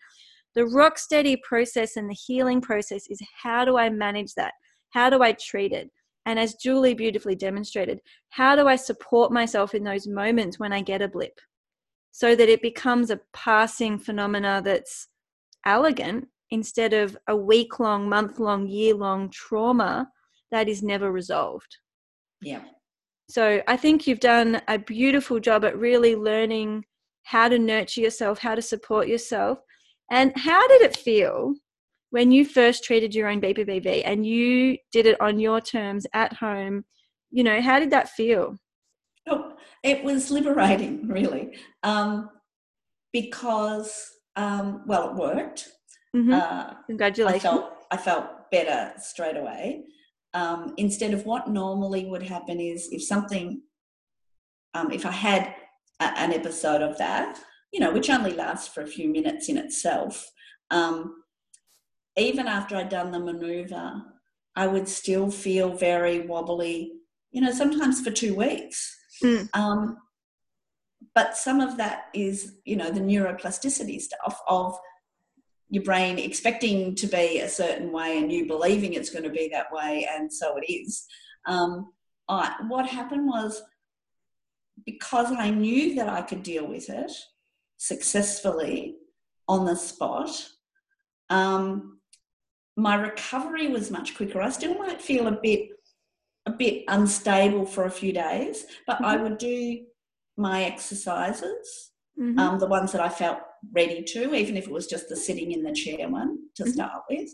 The 0.55 0.65
rock 0.65 0.97
steady 0.97 1.35
process 1.37 1.97
and 1.97 2.09
the 2.09 2.15
healing 2.15 2.61
process 2.61 3.05
is 3.09 3.19
how 3.41 3.65
do 3.65 3.77
I 3.77 3.89
manage 3.89 4.33
that? 4.35 4.53
How 4.91 5.09
do 5.09 5.21
I 5.21 5.33
treat 5.33 5.73
it? 5.73 5.91
And 6.25 6.39
as 6.39 6.55
Julie 6.55 6.93
beautifully 6.93 7.35
demonstrated, 7.35 7.99
how 8.29 8.55
do 8.55 8.65
I 8.67 8.77
support 8.77 9.33
myself 9.33 9.75
in 9.75 9.83
those 9.83 10.07
moments 10.07 10.57
when 10.57 10.71
I 10.71 10.81
get 10.81 11.01
a 11.01 11.09
blip 11.09 11.37
so 12.11 12.35
that 12.35 12.47
it 12.47 12.61
becomes 12.61 13.09
a 13.09 13.19
passing 13.33 13.99
phenomena 13.99 14.61
that's 14.63 15.09
elegant 15.65 16.27
instead 16.49 16.93
of 16.93 17.17
a 17.27 17.35
week 17.35 17.79
long, 17.79 18.07
month 18.07 18.39
long, 18.39 18.67
year 18.67 18.93
long 18.93 19.29
trauma 19.31 20.07
that 20.51 20.69
is 20.69 20.81
never 20.81 21.11
resolved? 21.11 21.75
Yeah. 22.41 22.61
So 23.29 23.61
I 23.67 23.77
think 23.77 24.05
you've 24.05 24.19
done 24.19 24.61
a 24.67 24.77
beautiful 24.77 25.39
job 25.39 25.65
at 25.65 25.77
really 25.77 26.15
learning 26.15 26.85
how 27.23 27.47
to 27.47 27.57
nurture 27.57 28.01
yourself, 28.01 28.39
how 28.39 28.55
to 28.55 28.61
support 28.61 29.07
yourself. 29.07 29.59
And 30.11 30.33
how 30.37 30.67
did 30.67 30.81
it 30.81 30.97
feel 30.97 31.55
when 32.11 32.31
you 32.31 32.45
first 32.45 32.83
treated 32.83 33.15
your 33.15 33.27
own 33.27 33.41
BPPV 33.41 34.03
and 34.05 34.25
you 34.25 34.77
did 34.91 35.05
it 35.05 35.19
on 35.21 35.39
your 35.39 35.61
terms 35.61 36.05
at 36.13 36.33
home? 36.33 36.85
You 37.31 37.43
know, 37.43 37.61
how 37.61 37.79
did 37.79 37.91
that 37.91 38.09
feel? 38.09 38.57
Oh, 39.27 39.53
it 39.83 40.03
was 40.03 40.29
liberating, 40.29 41.07
really, 41.07 41.57
um, 41.81 42.29
because, 43.13 44.11
um, 44.35 44.83
well, 44.85 45.11
it 45.11 45.15
worked. 45.15 45.69
Mm-hmm. 46.15 46.33
Uh, 46.33 46.73
Congratulations. 46.87 47.45
I 47.45 47.49
felt, 47.49 47.73
I 47.89 47.97
felt 47.97 48.51
better 48.51 48.91
straight 48.99 49.37
away. 49.37 49.85
Um, 50.33 50.73
instead 50.77 51.13
of 51.13 51.25
what 51.25 51.49
normally 51.49 52.05
would 52.05 52.23
happen 52.23 52.59
is 52.59 52.89
if 52.91 53.03
something, 53.03 53.61
um, 54.73 54.91
if 54.91 55.05
I 55.05 55.11
had 55.11 55.53
a, 55.99 56.05
an 56.19 56.33
episode 56.33 56.81
of 56.81 56.97
that, 56.97 57.39
you 57.71 57.79
know, 57.79 57.91
which 57.91 58.09
only 58.09 58.33
lasts 58.33 58.67
for 58.67 58.81
a 58.81 58.87
few 58.87 59.09
minutes 59.09 59.49
in 59.49 59.57
itself, 59.57 60.31
um, 60.71 61.23
even 62.17 62.47
after 62.47 62.75
I'd 62.75 62.89
done 62.89 63.11
the 63.11 63.19
maneuver, 63.19 64.01
I 64.55 64.67
would 64.67 64.87
still 64.87 65.31
feel 65.31 65.73
very 65.73 66.21
wobbly, 66.21 66.93
you 67.31 67.41
know, 67.41 67.51
sometimes 67.51 68.01
for 68.01 68.11
two 68.11 68.35
weeks. 68.35 68.95
Mm. 69.23 69.49
Um, 69.53 69.97
but 71.15 71.37
some 71.37 71.59
of 71.59 71.77
that 71.77 72.05
is, 72.13 72.55
you 72.65 72.75
know, 72.75 72.91
the 72.91 72.99
neuroplasticity 72.99 73.99
stuff 74.01 74.39
of 74.47 74.77
your 75.73 75.83
brain 75.83 76.19
expecting 76.19 76.93
to 76.93 77.07
be 77.07 77.39
a 77.39 77.49
certain 77.49 77.91
way 77.91 78.19
and 78.19 78.31
you 78.31 78.45
believing 78.45 78.93
it's 78.93 79.09
going 79.09 79.23
to 79.23 79.29
be 79.31 79.49
that 79.51 79.73
way, 79.73 80.07
and 80.07 80.31
so 80.31 80.55
it 80.55 80.71
is. 80.71 81.07
Um, 81.47 81.91
I, 82.29 82.53
what 82.67 82.85
happened 82.85 83.27
was 83.27 83.59
because 84.85 85.31
I 85.31 85.49
knew 85.49 85.95
that 85.95 86.07
I 86.07 86.21
could 86.21 86.43
deal 86.43 86.67
with 86.67 86.91
it 86.91 87.11
successfully 87.77 88.97
on 89.47 89.65
the 89.65 89.75
spot, 89.75 90.29
um, 91.31 91.99
my 92.77 92.93
recovery 92.93 93.67
was 93.67 93.89
much 93.89 94.15
quicker. 94.15 94.41
I 94.41 94.51
still 94.51 94.75
might 94.75 95.01
feel 95.01 95.25
a 95.25 95.39
bit 95.41 95.69
a 96.45 96.51
bit 96.51 96.83
unstable 96.87 97.65
for 97.65 97.85
a 97.85 97.91
few 97.91 98.13
days, 98.13 98.65
but 98.85 98.97
mm-hmm. 98.97 99.05
I 99.05 99.15
would 99.15 99.39
do 99.39 99.85
my 100.37 100.65
exercises, 100.65 101.91
mm-hmm. 102.19 102.37
um, 102.37 102.59
the 102.59 102.67
ones 102.67 102.91
that 102.91 103.01
I 103.01 103.09
felt 103.09 103.39
ready 103.71 104.03
to, 104.03 104.33
even 104.33 104.57
if 104.57 104.67
it 104.67 104.73
was 104.73 104.87
just 104.87 105.09
the 105.09 105.15
sitting 105.15 105.51
in 105.51 105.63
the 105.63 105.73
chair 105.73 106.09
one 106.09 106.37
to 106.55 106.63
mm-hmm. 106.63 106.71
start 106.71 107.03
with, 107.09 107.29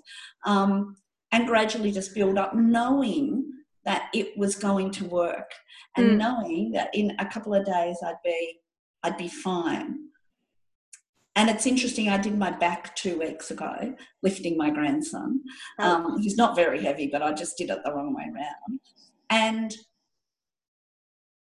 um, 0.45 0.95
and 1.31 1.47
gradually 1.47 1.91
just 1.91 2.15
build 2.15 2.37
up, 2.37 2.55
knowing 2.55 3.51
that 3.85 4.09
it 4.13 4.37
was 4.37 4.55
going 4.55 4.91
to 4.91 5.05
work, 5.05 5.51
and 5.97 6.11
mm. 6.11 6.17
knowing 6.17 6.71
that 6.71 6.89
in 6.93 7.15
a 7.19 7.25
couple 7.25 7.53
of 7.53 7.65
days 7.65 7.97
I'd 8.05 8.15
be 8.23 8.59
I'd 9.03 9.17
be 9.17 9.29
fine. 9.29 10.09
And 11.35 11.49
it's 11.49 11.65
interesting, 11.65 12.09
I 12.09 12.17
did 12.17 12.37
my 12.37 12.51
back 12.51 12.95
two 12.95 13.17
weeks 13.17 13.49
ago, 13.49 13.95
lifting 14.21 14.57
my 14.57 14.69
grandson. 14.69 15.41
Oh. 15.79 15.83
Um, 15.89 16.21
he's 16.21 16.35
not 16.35 16.55
very 16.55 16.83
heavy, 16.83 17.07
but 17.07 17.21
I 17.21 17.31
just 17.31 17.57
did 17.57 17.69
it 17.69 17.79
the 17.85 17.93
wrong 17.93 18.13
way 18.13 18.23
around. 18.23 18.79
And 19.29 19.73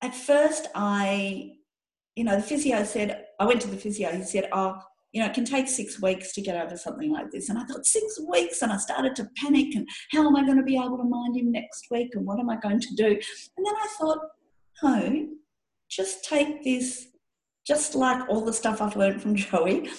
at 0.01 0.15
first, 0.15 0.67
I, 0.73 1.57
you 2.15 2.23
know, 2.23 2.35
the 2.35 2.41
physio 2.41 2.83
said, 2.83 3.25
I 3.39 3.45
went 3.45 3.61
to 3.61 3.67
the 3.67 3.77
physio, 3.77 4.11
he 4.11 4.23
said, 4.23 4.49
Oh, 4.53 4.75
you 5.11 5.21
know, 5.21 5.27
it 5.27 5.33
can 5.33 5.45
take 5.45 5.67
six 5.67 6.01
weeks 6.01 6.33
to 6.33 6.41
get 6.41 6.59
over 6.59 6.75
something 6.75 7.11
like 7.11 7.29
this. 7.31 7.49
And 7.49 7.59
I 7.59 7.65
thought, 7.65 7.85
six 7.85 8.19
weeks? 8.29 8.63
And 8.63 8.71
I 8.71 8.77
started 8.77 9.15
to 9.17 9.29
panic 9.37 9.75
and 9.75 9.87
how 10.11 10.27
am 10.27 10.35
I 10.35 10.43
going 10.43 10.57
to 10.57 10.63
be 10.63 10.75
able 10.75 10.97
to 10.97 11.03
mind 11.03 11.37
him 11.37 11.51
next 11.51 11.85
week? 11.91 12.09
And 12.13 12.25
what 12.25 12.39
am 12.39 12.49
I 12.49 12.57
going 12.57 12.79
to 12.79 12.95
do? 12.95 13.05
And 13.07 13.65
then 13.65 13.75
I 13.75 13.87
thought, 13.99 14.19
no, 14.81 15.27
just 15.89 16.25
take 16.25 16.63
this 16.63 17.07
just 17.65 17.95
like 17.95 18.27
all 18.27 18.43
the 18.43 18.51
stuff 18.53 18.81
I've 18.81 18.95
learned 18.95 19.21
from 19.21 19.35
Joey, 19.35 19.89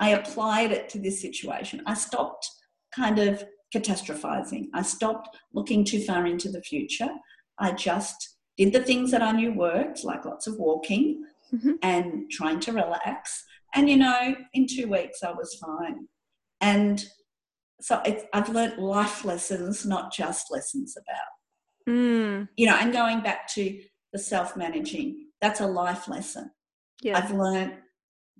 I 0.00 0.10
applied 0.10 0.72
it 0.72 0.88
to 0.90 0.98
this 0.98 1.20
situation. 1.20 1.82
I 1.86 1.94
stopped 1.94 2.48
kind 2.94 3.18
of 3.18 3.44
catastrophizing. 3.74 4.68
I 4.74 4.82
stopped 4.82 5.36
looking 5.52 5.84
too 5.84 6.00
far 6.00 6.26
into 6.26 6.50
the 6.50 6.62
future. 6.62 7.10
I 7.58 7.72
just 7.72 8.36
did 8.56 8.72
the 8.72 8.82
things 8.82 9.10
that 9.10 9.22
I 9.22 9.32
knew 9.32 9.52
worked, 9.52 10.02
like 10.02 10.24
lots 10.24 10.46
of 10.46 10.58
walking 10.58 11.24
mm-hmm. 11.54 11.72
and 11.82 12.30
trying 12.30 12.60
to 12.60 12.72
relax. 12.72 13.44
And, 13.74 13.88
you 13.88 13.96
know, 13.96 14.34
in 14.54 14.66
two 14.66 14.88
weeks 14.88 15.22
I 15.22 15.32
was 15.32 15.54
fine. 15.54 16.08
And 16.60 17.04
so 17.80 18.02
I've 18.32 18.48
learned 18.48 18.78
life 18.78 19.24
lessons, 19.24 19.84
not 19.84 20.12
just 20.12 20.50
lessons 20.50 20.96
about, 20.96 21.94
mm. 21.94 22.48
you 22.56 22.66
know, 22.66 22.76
and 22.76 22.92
going 22.92 23.20
back 23.20 23.48
to 23.54 23.80
the 24.12 24.18
self 24.18 24.56
managing, 24.56 25.26
that's 25.40 25.60
a 25.60 25.66
life 25.66 26.06
lesson 26.06 26.50
yeah. 27.02 27.18
I've 27.18 27.32
learned 27.32 27.74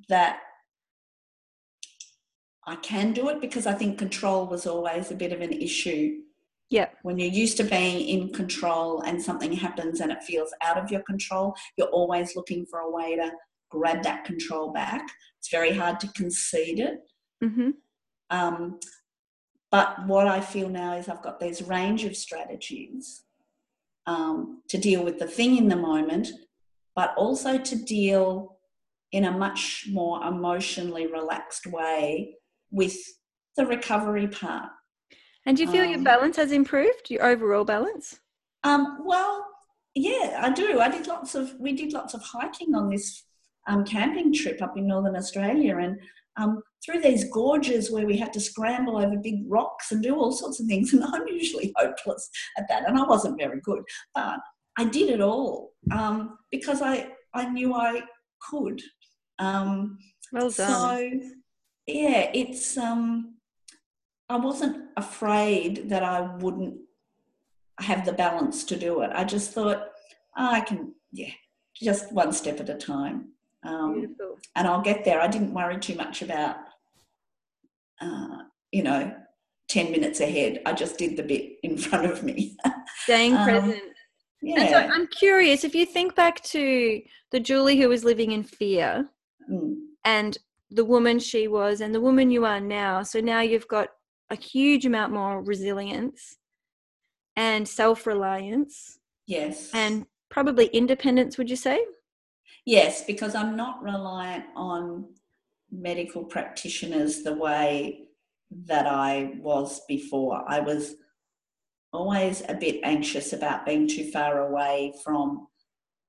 that 0.08 0.38
I 2.66 2.76
can 2.76 3.12
do 3.12 3.28
it 3.28 3.40
because 3.40 3.66
I 3.66 3.74
think 3.74 3.98
control 3.98 4.46
was 4.46 4.66
always 4.66 5.10
a 5.10 5.16
bit 5.16 5.32
of 5.32 5.40
an 5.40 5.52
issue. 5.52 6.20
Yeah. 6.72 6.88
When 7.02 7.18
you're 7.18 7.30
used 7.30 7.56
to 7.58 7.64
being 7.64 8.08
in 8.08 8.32
control 8.32 9.02
and 9.02 9.22
something 9.22 9.52
happens 9.52 10.00
and 10.00 10.10
it 10.10 10.22
feels 10.22 10.52
out 10.62 10.78
of 10.78 10.90
your 10.90 11.02
control, 11.02 11.54
you're 11.76 11.88
always 11.88 12.34
looking 12.34 12.66
for 12.66 12.80
a 12.80 12.90
way 12.90 13.14
to 13.16 13.30
grab 13.70 14.02
that 14.02 14.24
control 14.24 14.72
back. 14.72 15.06
It's 15.38 15.50
very 15.50 15.72
hard 15.72 16.00
to 16.00 16.08
concede 16.08 16.80
it. 16.80 16.98
Mm-hmm. 17.44 17.70
Um, 18.30 18.80
but 19.70 20.06
what 20.06 20.26
I 20.26 20.40
feel 20.40 20.68
now 20.68 20.94
is 20.96 21.08
I've 21.08 21.22
got 21.22 21.38
these 21.38 21.62
range 21.62 22.04
of 22.04 22.16
strategies 22.16 23.22
um, 24.06 24.62
to 24.68 24.78
deal 24.78 25.04
with 25.04 25.18
the 25.18 25.26
thing 25.26 25.56
in 25.56 25.68
the 25.68 25.76
moment 25.76 26.28
but 26.94 27.14
also 27.16 27.58
to 27.58 27.76
deal 27.76 28.58
in 29.12 29.24
a 29.24 29.30
much 29.30 29.86
more 29.90 30.22
emotionally 30.24 31.06
relaxed 31.06 31.66
way 31.66 32.36
with 32.70 32.96
the 33.56 33.66
recovery 33.66 34.28
part. 34.28 34.70
And 35.46 35.56
do 35.56 35.64
you 35.64 35.70
feel 35.70 35.84
um, 35.84 35.90
your 35.90 36.02
balance 36.02 36.36
has 36.36 36.52
improved, 36.52 37.10
your 37.10 37.24
overall 37.24 37.64
balance? 37.64 38.20
Um, 38.64 38.98
well, 39.04 39.44
yeah, 39.94 40.40
I 40.40 40.50
do. 40.50 40.80
I 40.80 40.88
did 40.88 41.06
lots 41.06 41.34
of, 41.34 41.54
we 41.58 41.72
did 41.72 41.92
lots 41.92 42.14
of 42.14 42.22
hiking 42.22 42.74
on 42.74 42.88
this 42.88 43.24
um, 43.66 43.84
camping 43.84 44.32
trip 44.32 44.62
up 44.62 44.76
in 44.76 44.86
Northern 44.86 45.16
Australia 45.16 45.78
and 45.78 45.98
um, 46.36 46.62
through 46.84 47.00
these 47.00 47.24
gorges 47.30 47.90
where 47.90 48.06
we 48.06 48.16
had 48.16 48.32
to 48.32 48.40
scramble 48.40 48.96
over 48.96 49.16
big 49.16 49.44
rocks 49.46 49.92
and 49.92 50.02
do 50.02 50.16
all 50.16 50.32
sorts 50.32 50.60
of 50.60 50.66
things. 50.66 50.92
And 50.94 51.04
I'm 51.04 51.26
usually 51.28 51.72
hopeless 51.76 52.28
at 52.56 52.68
that, 52.68 52.88
and 52.88 52.98
I 52.98 53.04
wasn't 53.04 53.38
very 53.38 53.60
good. 53.60 53.82
But 54.14 54.38
I 54.78 54.84
did 54.84 55.10
it 55.10 55.20
all 55.20 55.72
um, 55.92 56.38
because 56.50 56.82
I, 56.82 57.08
I 57.34 57.48
knew 57.50 57.74
I 57.74 58.02
could. 58.50 58.80
Um, 59.38 59.98
well 60.32 60.50
done. 60.50 61.20
So, 61.20 61.30
yeah, 61.86 62.30
it's, 62.32 62.78
um, 62.78 63.34
I 64.32 64.36
wasn't 64.36 64.84
afraid 64.96 65.88
that 65.90 66.02
I 66.02 66.20
wouldn't 66.36 66.76
have 67.78 68.04
the 68.04 68.12
balance 68.12 68.64
to 68.64 68.76
do 68.76 69.02
it. 69.02 69.10
I 69.14 69.24
just 69.24 69.52
thought, 69.52 69.88
oh, 70.36 70.52
I 70.52 70.60
can, 70.60 70.94
yeah, 71.12 71.30
just 71.74 72.12
one 72.12 72.32
step 72.32 72.60
at 72.60 72.68
a 72.68 72.74
time. 72.74 73.28
Um, 73.64 74.16
And 74.56 74.66
I'll 74.66 74.82
get 74.82 75.04
there. 75.04 75.20
I 75.20 75.28
didn't 75.28 75.54
worry 75.54 75.78
too 75.78 75.94
much 75.94 76.22
about, 76.22 76.56
uh, 78.00 78.38
you 78.72 78.82
know, 78.82 79.14
10 79.68 79.92
minutes 79.92 80.20
ahead. 80.20 80.60
I 80.66 80.72
just 80.72 80.98
did 80.98 81.16
the 81.16 81.22
bit 81.22 81.52
in 81.62 81.76
front 81.86 82.06
of 82.06 82.22
me. 82.22 82.56
Staying 83.04 83.36
um, 83.36 83.44
present 83.44 83.82
yeah. 84.42 84.68
So 84.68 84.76
I'm 84.76 85.06
curious 85.06 85.62
if 85.62 85.74
you 85.74 85.86
think 85.86 86.16
back 86.16 86.42
to 86.44 87.00
the 87.30 87.40
Julie 87.40 87.78
who 87.78 87.88
was 87.88 88.02
living 88.02 88.32
in 88.32 88.42
fear 88.42 89.08
mm. 89.48 89.76
and 90.04 90.36
the 90.70 90.84
woman 90.84 91.20
she 91.20 91.46
was 91.46 91.80
and 91.80 91.94
the 91.94 92.00
woman 92.00 92.30
you 92.30 92.44
are 92.44 92.60
now. 92.60 93.04
So 93.04 93.20
now 93.20 93.40
you've 93.40 93.68
got 93.68 93.88
a 94.30 94.36
huge 94.36 94.86
amount 94.86 95.12
more 95.12 95.42
resilience 95.42 96.36
and 97.36 97.66
self 97.66 98.06
reliance. 98.06 98.98
Yes. 99.26 99.70
And 99.72 100.06
probably 100.30 100.66
independence, 100.66 101.38
would 101.38 101.50
you 101.50 101.56
say? 101.56 101.84
Yes, 102.64 103.04
because 103.04 103.34
I'm 103.34 103.56
not 103.56 103.82
reliant 103.82 104.44
on 104.54 105.06
medical 105.70 106.24
practitioners 106.24 107.22
the 107.22 107.34
way 107.34 108.04
that 108.66 108.86
I 108.86 109.34
was 109.38 109.80
before. 109.88 110.44
I 110.46 110.60
was 110.60 110.96
always 111.92 112.42
a 112.48 112.54
bit 112.54 112.80
anxious 112.82 113.32
about 113.32 113.66
being 113.66 113.88
too 113.88 114.10
far 114.10 114.48
away 114.48 114.92
from 115.02 115.48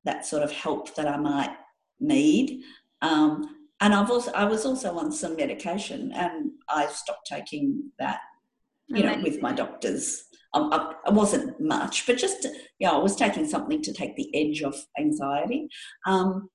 that 0.06 0.26
sort 0.26 0.44
of 0.44 0.52
help 0.52 0.94
that 0.96 1.08
I 1.08 1.18
might 1.18 1.56
need. 2.00 2.62
Um, 3.02 3.63
and 3.82 3.94
I've 3.94 4.10
also 4.10 4.32
I 4.32 4.46
was 4.46 4.66
also 4.66 4.98
on 4.98 5.12
some 5.12 5.36
medication, 5.36 6.12
and 6.14 6.52
I 6.70 6.88
stopped 6.88 7.28
taking 7.28 7.92
that, 8.00 8.20
you 8.88 9.04
know, 9.04 9.20
with 9.22 9.42
my 9.42 9.52
doctors. 9.52 10.24
I, 10.56 10.94
I, 11.08 11.10
wasn't 11.10 11.60
much, 11.60 12.06
but 12.06 12.18
just 12.18 12.46
yeah, 12.78 12.92
I 12.92 12.98
was 12.98 13.16
taking 13.16 13.48
something 13.48 13.82
to 13.82 13.92
take 13.92 14.16
the 14.16 14.30
edge 14.36 14.62
off 14.62 14.86
anxiety, 15.00 15.68
um, 16.06 16.50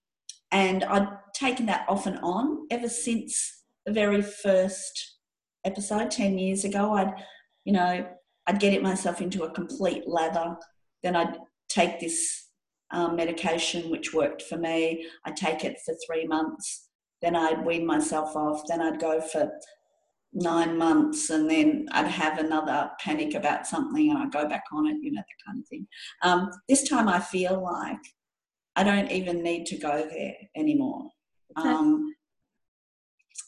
and 0.52 0.84
I'd 0.84 1.08
taken 1.34 1.66
that 1.66 1.84
off 1.88 2.06
and 2.06 2.18
on 2.22 2.66
ever 2.70 2.88
since 2.88 3.64
the 3.84 3.92
very 3.92 4.22
first 4.22 5.16
episode 5.64 6.10
ten 6.12 6.38
years 6.38 6.64
ago. 6.64 6.94
I'd 6.94 7.12
you 7.64 7.72
know 7.72 8.06
I'd 8.46 8.60
get 8.60 8.72
it 8.72 8.82
myself 8.82 9.20
into 9.20 9.42
a 9.42 9.50
complete 9.50 10.04
lather. 10.06 10.56
Then 11.02 11.16
I'd 11.16 11.36
take 11.68 12.00
this 12.00 12.48
um, 12.90 13.16
medication, 13.16 13.90
which 13.90 14.14
worked 14.14 14.42
for 14.42 14.56
me. 14.56 15.06
I'd 15.24 15.36
take 15.36 15.64
it 15.64 15.78
for 15.84 15.94
three 16.06 16.26
months. 16.26 16.87
Then 17.22 17.36
I'd 17.36 17.64
wean 17.64 17.86
myself 17.86 18.36
off. 18.36 18.62
Then 18.68 18.80
I'd 18.80 19.00
go 19.00 19.20
for 19.20 19.50
nine 20.32 20.76
months 20.76 21.30
and 21.30 21.50
then 21.50 21.86
I'd 21.92 22.06
have 22.06 22.38
another 22.38 22.90
panic 23.00 23.34
about 23.34 23.66
something 23.66 24.10
and 24.10 24.18
I'd 24.18 24.32
go 24.32 24.48
back 24.48 24.64
on 24.72 24.86
it, 24.86 24.96
you 25.02 25.12
know, 25.12 25.20
that 25.20 25.46
kind 25.46 25.60
of 25.60 25.66
thing. 25.68 25.86
Um, 26.22 26.50
this 26.68 26.88
time 26.88 27.08
I 27.08 27.18
feel 27.18 27.62
like 27.62 28.00
I 28.76 28.84
don't 28.84 29.10
even 29.10 29.42
need 29.42 29.66
to 29.66 29.78
go 29.78 30.06
there 30.08 30.34
anymore. 30.54 31.10
Okay. 31.58 31.68
Um, 31.68 32.14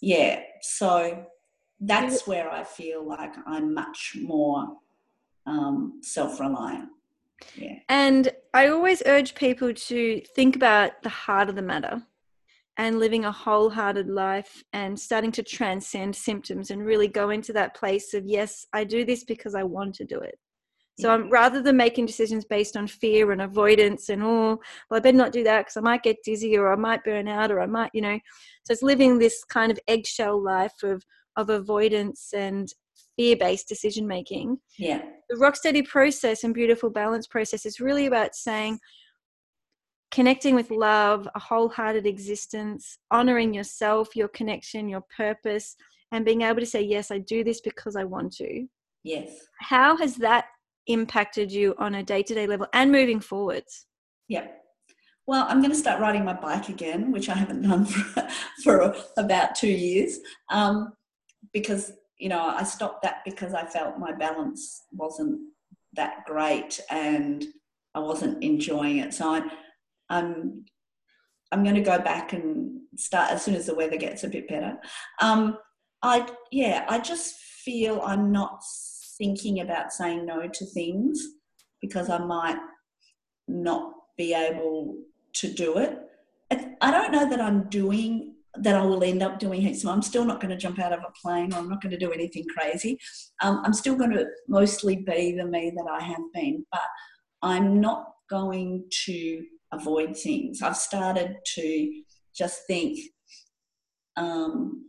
yeah, 0.01 0.41
so 0.63 1.27
that's 1.81 2.27
where 2.27 2.51
I 2.51 2.65
feel 2.65 3.07
like 3.07 3.35
I'm 3.47 3.75
much 3.75 4.17
more 4.21 4.77
um, 5.47 6.01
self 6.03 6.41
reliant. 6.41 6.89
Yeah. 7.57 7.77
And 7.89 8.31
I 8.53 8.69
always 8.69 9.03
urge 9.07 9.35
people 9.35 9.73
to 9.73 10.23
think 10.35 10.57
about 10.57 11.03
the 11.03 11.09
heart 11.09 11.49
of 11.49 11.55
the 11.55 11.63
matter 11.63 12.03
and 12.81 12.99
living 12.99 13.27
a 13.27 13.31
wholehearted 13.31 14.09
life 14.09 14.65
and 14.73 14.99
starting 14.99 15.31
to 15.31 15.43
transcend 15.43 16.17
symptoms 16.17 16.71
and 16.71 16.83
really 16.83 17.09
go 17.09 17.29
into 17.29 17.53
that 17.53 17.77
place 17.77 18.15
of, 18.15 18.25
yes, 18.25 18.67
I 18.73 18.85
do 18.85 19.05
this 19.05 19.23
because 19.23 19.55
I 19.55 19.65
want 19.65 19.95
to 19.97 20.07
do 20.07 20.19
it. 20.19 20.39
So 20.99 21.11
I'm 21.11 21.29
rather 21.31 21.61
than 21.63 21.77
making 21.77 22.07
decisions 22.07 22.47
based 22.47 22.79
on 22.79 22.87
fear 22.87 23.33
and 23.33 23.43
avoidance 23.43 24.09
and 24.09 24.23
oh, 24.23 24.59
well, 24.91 24.99
I 24.99 25.01
better 25.01 25.17
not 25.17 25.33
do 25.33 25.45
that 25.45 25.61
because 25.61 25.77
I 25.77 25.83
might 25.83 26.03
get 26.03 26.23
dizzy 26.25 26.57
or 26.57 26.73
I 26.73 26.77
might 26.77 27.05
burn 27.05 27.29
out 27.29 27.51
or 27.51 27.61
I 27.61 27.67
might, 27.67 27.91
you 27.93 28.01
know. 28.01 28.19
So 28.65 28.73
it's 28.73 28.83
living 28.83 29.19
this 29.19 29.45
kind 29.45 29.71
of 29.71 29.79
eggshell 29.87 30.43
life 30.43 30.83
of 30.83 31.05
of 31.37 31.49
avoidance 31.49 32.33
and 32.35 32.73
fear-based 33.17 33.69
decision 33.69 34.07
making. 34.07 34.59
Yeah. 34.79 35.03
The 35.29 35.37
rocksteady 35.37 35.87
process 35.87 36.45
and 36.45 36.53
beautiful 36.53 36.91
balance 36.91 37.27
process 37.27 37.65
is 37.65 37.81
really 37.81 38.07
about 38.07 38.35
saying 38.35 38.79
connecting 40.11 40.55
with 40.55 40.71
love, 40.71 41.29
a 41.35 41.39
wholehearted 41.39 42.07
existence, 42.07 42.99
honoring 43.11 43.55
yourself, 43.55 44.17
your 44.17 44.29
connection, 44.29 44.89
your 44.89 45.05
purpose, 45.17 45.77
and 46.13 46.25
being 46.25 46.43
able 46.43 46.61
to 46.61 46.67
say, 46.67 46.83
Yes, 46.83 47.11
I 47.11 47.19
do 47.19 47.45
this 47.45 47.61
because 47.61 47.97
I 47.97 48.05
want 48.05 48.33
to. 48.37 48.67
Yes. 49.05 49.47
How 49.61 49.97
has 49.97 50.17
that 50.17 50.47
impacted 50.87 51.53
you 51.53 51.75
on 51.79 51.95
a 51.95 52.03
day 52.03 52.23
to 52.23 52.35
day 52.35 52.47
level 52.47 52.67
and 52.73 52.91
moving 52.91 53.21
forwards? 53.21 53.87
Yeah. 54.29 54.49
Well, 55.27 55.47
I'm 55.49 55.61
going 55.61 55.71
to 55.71 55.77
start 55.77 56.01
riding 56.01 56.25
my 56.25 56.33
bike 56.33 56.69
again, 56.69 57.13
which 57.13 57.29
I 57.29 57.35
haven't 57.35 57.63
done 57.63 57.85
for, 57.85 58.29
for 58.65 58.95
about 59.17 59.55
two 59.55 59.71
years, 59.71 60.19
um, 60.51 60.93
because 61.53 61.93
you 62.19 62.29
know 62.29 62.41
I 62.41 62.65
stopped 62.65 63.03
that 63.03 63.19
because 63.25 63.55
I 63.55 63.65
felt 63.65 63.99
my 63.99 64.13
balance 64.13 64.83
wasn't 64.93 65.41
that 65.95 66.25
great 66.27 66.81
and 66.91 67.45
I 67.95 68.01
wasn't 68.01 68.43
enjoying 68.43 68.99
it. 68.99 69.15
So 69.15 69.35
I, 69.35 69.43
I'm 70.11 70.65
I'm 71.53 71.65
going 71.65 71.75
to 71.75 71.81
go 71.81 71.99
back 71.99 72.33
and 72.33 72.81
start 72.97 73.31
as 73.31 73.43
soon 73.43 73.55
as 73.55 73.67
the 73.67 73.75
weather 73.75 73.97
gets 73.97 74.23
a 74.23 74.29
bit 74.29 74.49
better. 74.49 74.79
Um, 75.21 75.59
I 76.03 76.29
yeah, 76.51 76.85
I 76.89 76.99
just 76.99 77.37
feel 77.37 78.01
I'm 78.03 78.31
not 78.33 78.63
thinking 79.19 79.61
about 79.61 79.93
saying 79.93 80.27
no 80.27 80.49
to 80.49 80.67
things 80.67 81.23
because 81.81 82.09
I 82.09 82.19
might 82.19 82.59
not 83.49 83.93
be 84.17 84.35
able 84.35 84.97
to 85.35 85.53
do 85.53 85.79
it. 85.79 85.99
I 86.81 86.91
don't 86.91 87.13
know 87.13 87.29
that 87.29 87.41
I'm 87.41 87.69
doing 87.69 88.35
that 88.55 88.75
I 88.75 88.85
will 88.85 89.05
end 89.05 89.23
up 89.23 89.39
doing 89.39 89.63
it. 89.63 89.77
So 89.77 89.91
I'm 89.91 90.03
still 90.03 90.25
not 90.25 90.41
going 90.41 90.51
to 90.51 90.57
jump 90.57 90.81
out 90.81 90.93
of 90.93 91.01
a 91.01 91.13
plane 91.23 91.55
or 91.55 91.59
I'm 91.59 91.69
not 91.69 91.81
going 91.81 91.93
to 91.93 91.99
do 91.99 92.11
anything 92.13 92.45
crazy. 92.57 92.99
Um, 93.43 93.63
I'm 93.65 93.73
still 93.73 93.95
going 93.95 94.11
to 94.11 94.27
mostly 94.49 94.97
be 94.97 95.37
the 95.37 95.45
me 95.45 95.73
that 95.77 95.87
I 95.89 96.03
have 96.03 96.23
been, 96.35 96.67
but 96.73 96.81
I'm 97.43 97.81
not 97.81 98.07
going 98.29 98.85
to 99.05 99.45
avoid 99.73 100.17
things. 100.17 100.63
I've 100.63 100.77
started 100.77 101.37
to 101.55 102.03
just 102.35 102.67
think, 102.67 102.99
um, 104.17 104.87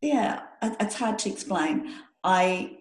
yeah, 0.00 0.42
it's 0.62 0.96
hard 0.96 1.18
to 1.20 1.30
explain. 1.30 1.92
I, 2.24 2.78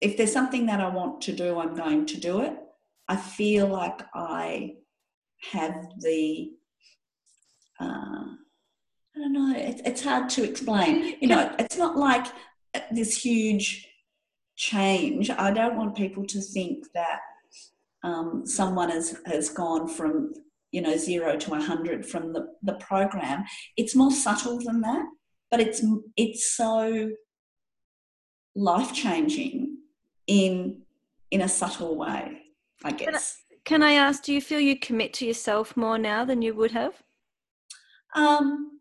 if 0.00 0.16
there's 0.16 0.32
something 0.32 0.66
that 0.66 0.80
I 0.80 0.88
want 0.88 1.20
to 1.22 1.32
do, 1.32 1.58
I'm 1.58 1.74
going 1.74 2.06
to 2.06 2.20
do 2.20 2.40
it. 2.40 2.56
I 3.08 3.16
feel 3.16 3.66
like 3.66 4.00
I 4.14 4.74
have 5.52 5.74
the, 6.00 6.50
uh, 7.80 7.84
I 7.84 9.16
don't 9.16 9.32
know, 9.32 9.54
it, 9.56 9.80
it's 9.84 10.02
hard 10.02 10.28
to 10.30 10.44
explain. 10.44 11.16
You 11.20 11.28
know, 11.28 11.54
it's 11.58 11.78
not 11.78 11.96
like 11.96 12.26
this 12.90 13.16
huge 13.22 13.88
change. 14.56 15.30
I 15.30 15.50
don't 15.50 15.76
want 15.76 15.96
people 15.96 16.26
to 16.26 16.40
think 16.40 16.84
that 16.94 17.20
um, 18.04 18.42
someone 18.46 18.90
has, 18.90 19.16
has 19.26 19.48
gone 19.48 19.88
from 19.88 20.32
you 20.70 20.82
know 20.82 20.96
zero 20.96 21.36
to 21.36 21.50
100 21.50 22.04
from 22.04 22.32
the, 22.32 22.46
the 22.62 22.74
program 22.74 23.44
it's 23.76 23.94
more 23.94 24.10
subtle 24.10 24.58
than 24.60 24.80
that 24.82 25.06
but 25.50 25.60
it's 25.60 25.82
it's 26.16 26.54
so 26.54 27.10
life 28.54 28.92
changing 28.92 29.78
in 30.26 30.82
in 31.30 31.40
a 31.42 31.48
subtle 31.48 31.96
way 31.96 32.42
i 32.84 32.90
guess 32.90 33.06
can 33.06 33.14
I, 33.14 33.20
can 33.64 33.82
I 33.82 33.92
ask 33.92 34.22
do 34.22 34.32
you 34.32 34.40
feel 34.40 34.60
you 34.60 34.78
commit 34.78 35.12
to 35.14 35.26
yourself 35.26 35.76
more 35.76 35.98
now 35.98 36.24
than 36.24 36.40
you 36.42 36.54
would 36.54 36.72
have? 36.72 36.94
Um 38.14 38.80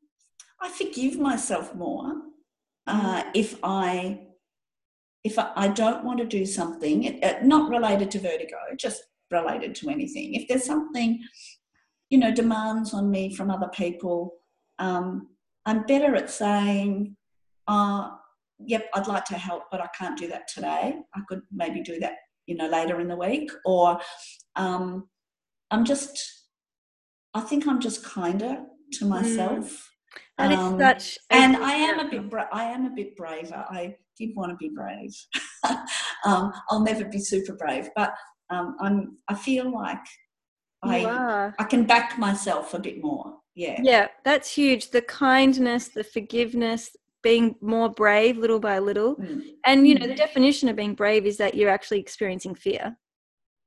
i 0.61 0.69
forgive 0.69 1.19
myself 1.19 1.75
more 1.75 2.13
uh, 2.87 3.23
if 3.33 3.59
i 3.63 4.26
if 5.27 5.37
I 5.37 5.67
don't 5.81 6.05
want 6.05 6.19
to 6.19 6.25
do 6.25 6.45
something, 6.45 7.19
not 7.43 7.69
related 7.69 8.09
to 8.11 8.19
vertigo, 8.19 8.57
just 8.85 9.01
related 9.29 9.75
to 9.75 9.89
anything, 9.89 10.27
if 10.35 10.47
there's 10.47 10.63
something, 10.73 11.11
you 12.09 12.17
know, 12.17 12.33
demands 12.33 12.93
on 12.93 13.11
me 13.11 13.35
from 13.35 13.51
other 13.51 13.69
people, 13.81 14.33
um, 14.79 15.07
I'm 15.65 15.81
better 15.85 16.15
at 16.15 16.29
saying, 16.29 17.17
uh, 17.67 18.11
yep, 18.59 18.85
I'd 18.93 19.07
like 19.07 19.25
to 19.25 19.37
help, 19.37 19.63
but 19.69 19.81
I 19.81 19.89
can't 19.97 20.17
do 20.17 20.27
that 20.29 20.47
today. 20.47 20.95
I 21.13 21.21
could 21.27 21.41
maybe 21.51 21.81
do 21.81 21.99
that, 21.99 22.15
you 22.45 22.55
know, 22.55 22.69
later 22.69 23.01
in 23.01 23.09
the 23.09 23.17
week. 23.17 23.51
Or 23.65 23.99
um, 24.55 25.09
I'm 25.71 25.83
just, 25.83 26.13
I 27.33 27.41
think 27.41 27.67
I'm 27.67 27.81
just 27.81 28.05
kinder 28.05 28.63
to 28.93 29.05
mm. 29.05 29.09
myself. 29.09 29.65
Mm. 29.65 29.79
And 30.39 30.53
um, 30.53 30.79
it's 30.79 30.83
such, 30.83 31.17
and 31.29 31.57
I 31.57 31.73
am 31.73 31.99
a 31.99 32.09
bit, 32.09 32.29
bra- 32.29 32.53
I 32.53 32.63
am 32.75 32.85
a 32.85 32.95
bit 32.99 33.17
braver. 33.17 33.65
I 33.69 33.97
did 34.19 34.35
want 34.35 34.51
to 34.51 34.57
be 34.57 34.69
brave. 34.69 35.15
um, 36.25 36.51
I'll 36.69 36.83
never 36.83 37.05
be 37.05 37.19
super 37.19 37.53
brave, 37.53 37.89
but 37.95 38.13
um, 38.49 38.75
I'm. 38.79 39.17
I 39.27 39.35
feel 39.35 39.71
like 39.73 40.05
I 40.83 41.51
I 41.59 41.63
can 41.63 41.85
back 41.85 42.17
myself 42.17 42.73
a 42.73 42.79
bit 42.79 43.01
more. 43.01 43.37
Yeah. 43.55 43.79
Yeah, 43.81 44.07
that's 44.23 44.53
huge. 44.53 44.91
The 44.91 45.01
kindness, 45.01 45.89
the 45.89 46.03
forgiveness, 46.03 46.95
being 47.23 47.55
more 47.61 47.89
brave 47.89 48.37
little 48.37 48.59
by 48.59 48.79
little. 48.79 49.15
Mm. 49.15 49.41
And 49.65 49.87
you 49.87 49.95
know, 49.95 50.07
the 50.07 50.13
mm. 50.13 50.17
definition 50.17 50.69
of 50.69 50.75
being 50.75 50.93
brave 50.93 51.25
is 51.25 51.37
that 51.37 51.55
you're 51.55 51.69
actually 51.69 51.99
experiencing 51.99 52.55
fear. 52.55 52.95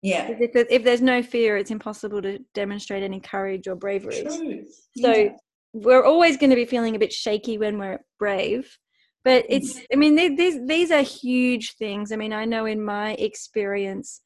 Yeah. 0.03 0.29
If, 0.31 0.53
if 0.71 0.85
there's 0.85 1.03
no 1.03 1.23
fear, 1.23 1.57
it's 1.57 1.71
impossible 1.71 2.23
to 2.23 2.39
demonstrate 2.55 3.03
any 3.03 3.21
courage 3.21 3.69
or 3.69 3.75
bravery. 3.75 4.23
True. 4.23 4.65
So 4.97 5.13
yeah. 5.13 5.31
we're 5.75 6.05
always 6.05 6.37
going 6.37 6.51
to 6.51 6.57
be 6.57 6.65
feeling 6.65 6.97
a 6.97 6.99
bit 6.99 7.13
shaky 7.13 7.59
when 7.59 7.77
we're 7.77 7.99
brave 8.19 8.79
but 9.25 9.45
mm-hmm. 9.45 9.55
it's 9.55 9.81
i 9.93 9.97
mean 9.97 10.15
these 10.37 10.59
these 10.67 10.91
are 10.91 11.03
huge 11.03 11.75
things. 11.77 12.13
I 12.13 12.17
mean 12.17 12.33
i 12.33 12.45
know 12.45 12.67
in 12.67 12.83
my 12.83 13.13
experience 13.15 14.23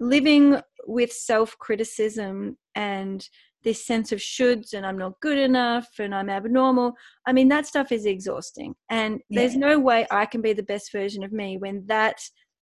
living 0.00 0.60
with 0.86 1.12
self 1.12 1.56
criticism 1.58 2.56
and 2.74 3.28
this 3.64 3.84
sense 3.84 4.12
of 4.12 4.20
shoulds 4.20 4.72
and 4.72 4.86
i'm 4.86 4.96
not 4.96 5.18
good 5.20 5.36
enough 5.36 5.88
and 5.98 6.14
i'm 6.14 6.30
abnormal 6.30 6.92
i 7.26 7.32
mean 7.32 7.48
that 7.48 7.66
stuff 7.66 7.90
is 7.92 8.06
exhausting. 8.06 8.74
And 8.88 9.20
yeah. 9.28 9.40
there's 9.40 9.56
no 9.56 9.78
way 9.78 10.06
i 10.10 10.26
can 10.26 10.40
be 10.40 10.52
the 10.52 10.62
best 10.62 10.92
version 10.92 11.24
of 11.24 11.32
me 11.32 11.58
when 11.58 11.84
that 11.86 12.20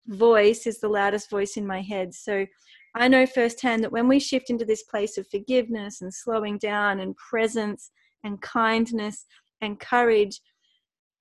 voice 0.06 0.66
is 0.66 0.80
the 0.80 0.88
loudest 0.88 1.30
voice 1.30 1.56
in 1.56 1.66
my 1.66 1.80
head. 1.80 2.14
So 2.14 2.46
i 2.94 3.08
know 3.08 3.26
firsthand 3.26 3.82
that 3.82 3.92
when 3.92 4.08
we 4.08 4.20
shift 4.20 4.50
into 4.50 4.64
this 4.64 4.84
place 4.84 5.18
of 5.18 5.26
forgiveness 5.28 6.00
and 6.00 6.14
slowing 6.14 6.58
down 6.58 7.00
and 7.00 7.16
presence 7.16 7.90
and 8.22 8.40
kindness 8.40 9.26
and 9.60 9.80
courage 9.80 10.40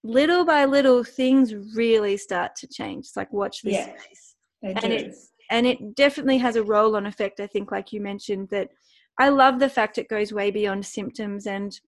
little 0.03 0.45
by 0.45 0.65
little 0.65 1.03
things 1.03 1.53
really 1.75 2.17
start 2.17 2.55
to 2.57 2.67
change. 2.67 3.05
It's 3.05 3.17
like 3.17 3.31
watch 3.31 3.61
this 3.61 3.73
yeah, 3.73 3.93
space. 3.97 4.35
and 4.61 4.93
it 4.93 5.15
and 5.49 5.67
it 5.67 5.95
definitely 5.95 6.37
has 6.37 6.55
a 6.55 6.63
roll 6.63 6.95
on 6.95 7.05
effect 7.05 7.39
i 7.39 7.47
think 7.47 7.69
like 7.69 7.91
you 7.91 7.99
mentioned 7.99 8.47
that 8.49 8.69
i 9.19 9.29
love 9.29 9.59
the 9.59 9.69
fact 9.69 9.97
it 9.97 10.09
goes 10.09 10.33
way 10.33 10.49
beyond 10.49 10.85
symptoms 10.85 11.47
and 11.47 11.79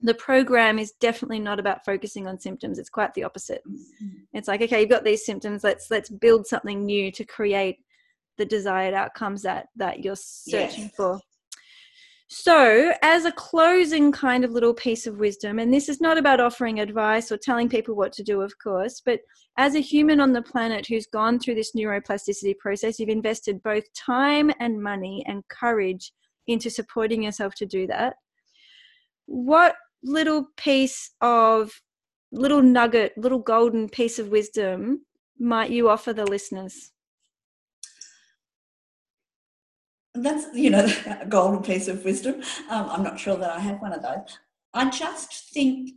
the 0.00 0.14
program 0.14 0.78
is 0.78 0.92
definitely 1.00 1.40
not 1.40 1.58
about 1.58 1.84
focusing 1.84 2.28
on 2.28 2.38
symptoms. 2.38 2.78
It's 2.78 2.88
quite 2.88 3.14
the 3.14 3.24
opposite. 3.24 3.62
Mm-hmm. 3.68 4.18
it's 4.32 4.48
like 4.48 4.62
okay 4.62 4.80
you've 4.80 4.90
got 4.90 5.04
these 5.04 5.26
symptoms 5.26 5.64
let's 5.64 5.90
let's 5.90 6.08
build 6.08 6.46
something 6.46 6.84
new 6.84 7.10
to 7.12 7.24
create 7.24 7.78
the 8.36 8.44
desired 8.44 8.94
outcomes 8.94 9.42
that 9.42 9.66
that 9.76 10.04
you're 10.04 10.14
searching 10.16 10.84
yes. 10.84 10.94
for 10.96 11.20
so, 12.30 12.92
as 13.00 13.24
a 13.24 13.32
closing 13.32 14.12
kind 14.12 14.44
of 14.44 14.50
little 14.50 14.74
piece 14.74 15.06
of 15.06 15.18
wisdom, 15.18 15.58
and 15.58 15.72
this 15.72 15.88
is 15.88 15.98
not 15.98 16.18
about 16.18 16.40
offering 16.40 16.78
advice 16.78 17.32
or 17.32 17.38
telling 17.38 17.70
people 17.70 17.94
what 17.94 18.12
to 18.12 18.22
do, 18.22 18.42
of 18.42 18.52
course, 18.58 19.00
but 19.04 19.20
as 19.56 19.74
a 19.74 19.80
human 19.80 20.20
on 20.20 20.34
the 20.34 20.42
planet 20.42 20.86
who's 20.86 21.06
gone 21.06 21.38
through 21.38 21.54
this 21.54 21.72
neuroplasticity 21.74 22.58
process, 22.58 22.98
you've 22.98 23.08
invested 23.08 23.62
both 23.62 23.84
time 23.94 24.50
and 24.60 24.82
money 24.82 25.24
and 25.26 25.42
courage 25.48 26.12
into 26.46 26.68
supporting 26.68 27.22
yourself 27.22 27.54
to 27.54 27.64
do 27.64 27.86
that. 27.86 28.16
What 29.24 29.76
little 30.04 30.48
piece 30.58 31.10
of 31.22 31.72
little 32.30 32.60
nugget, 32.60 33.16
little 33.16 33.38
golden 33.38 33.88
piece 33.88 34.18
of 34.18 34.28
wisdom 34.28 35.06
might 35.38 35.70
you 35.70 35.88
offer 35.88 36.12
the 36.12 36.26
listeners? 36.26 36.92
That's 40.22 40.46
you 40.54 40.70
know 40.70 40.86
a 41.20 41.26
golden 41.26 41.62
piece 41.62 41.88
of 41.88 42.04
wisdom 42.04 42.36
um, 42.70 42.88
i'm 42.90 43.02
not 43.02 43.18
sure 43.18 43.36
that 43.36 43.50
i 43.50 43.58
have 43.58 43.80
one 43.80 43.92
of 43.92 44.02
those 44.02 44.38
i 44.74 44.88
just 44.90 45.50
think 45.50 45.90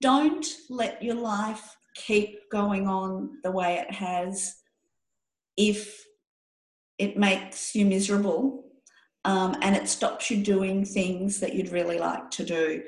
don't 0.00 0.46
let 0.70 1.02
your 1.02 1.16
life 1.16 1.76
keep 1.94 2.48
going 2.50 2.86
on 2.86 3.38
the 3.42 3.50
way 3.50 3.76
it 3.78 3.92
has 3.92 4.56
if 5.56 6.04
it 6.98 7.16
makes 7.16 7.74
you 7.74 7.84
miserable 7.84 8.64
um, 9.24 9.56
and 9.60 9.76
it 9.76 9.88
stops 9.88 10.30
you 10.30 10.42
doing 10.42 10.84
things 10.84 11.40
that 11.40 11.54
you'd 11.54 11.70
really 11.70 11.98
like 11.98 12.30
to 12.30 12.44
do. 12.44 12.82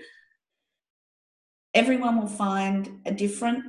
Everyone 1.75 2.19
will 2.19 2.29
find 2.29 3.01
a 3.05 3.13
different 3.13 3.63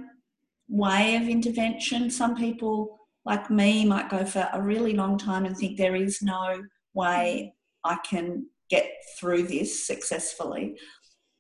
way 0.70 1.16
of 1.18 1.24
intervention. 1.28 2.10
Some 2.10 2.36
people, 2.36 2.98
like 3.26 3.50
me, 3.50 3.86
might 3.86 4.10
go 4.10 4.26
for 4.26 4.50
a 4.52 4.62
really 4.62 4.94
long 4.94 5.18
time 5.18 5.46
and 5.46 5.56
think 5.56 5.78
there 5.78 5.96
is 5.96 6.22
no 6.22 6.64
way 6.94 7.54
I 7.84 7.98
can 8.04 8.48
get 8.70 8.90
through 9.20 9.44
this 9.44 9.86
successfully. 9.86 10.78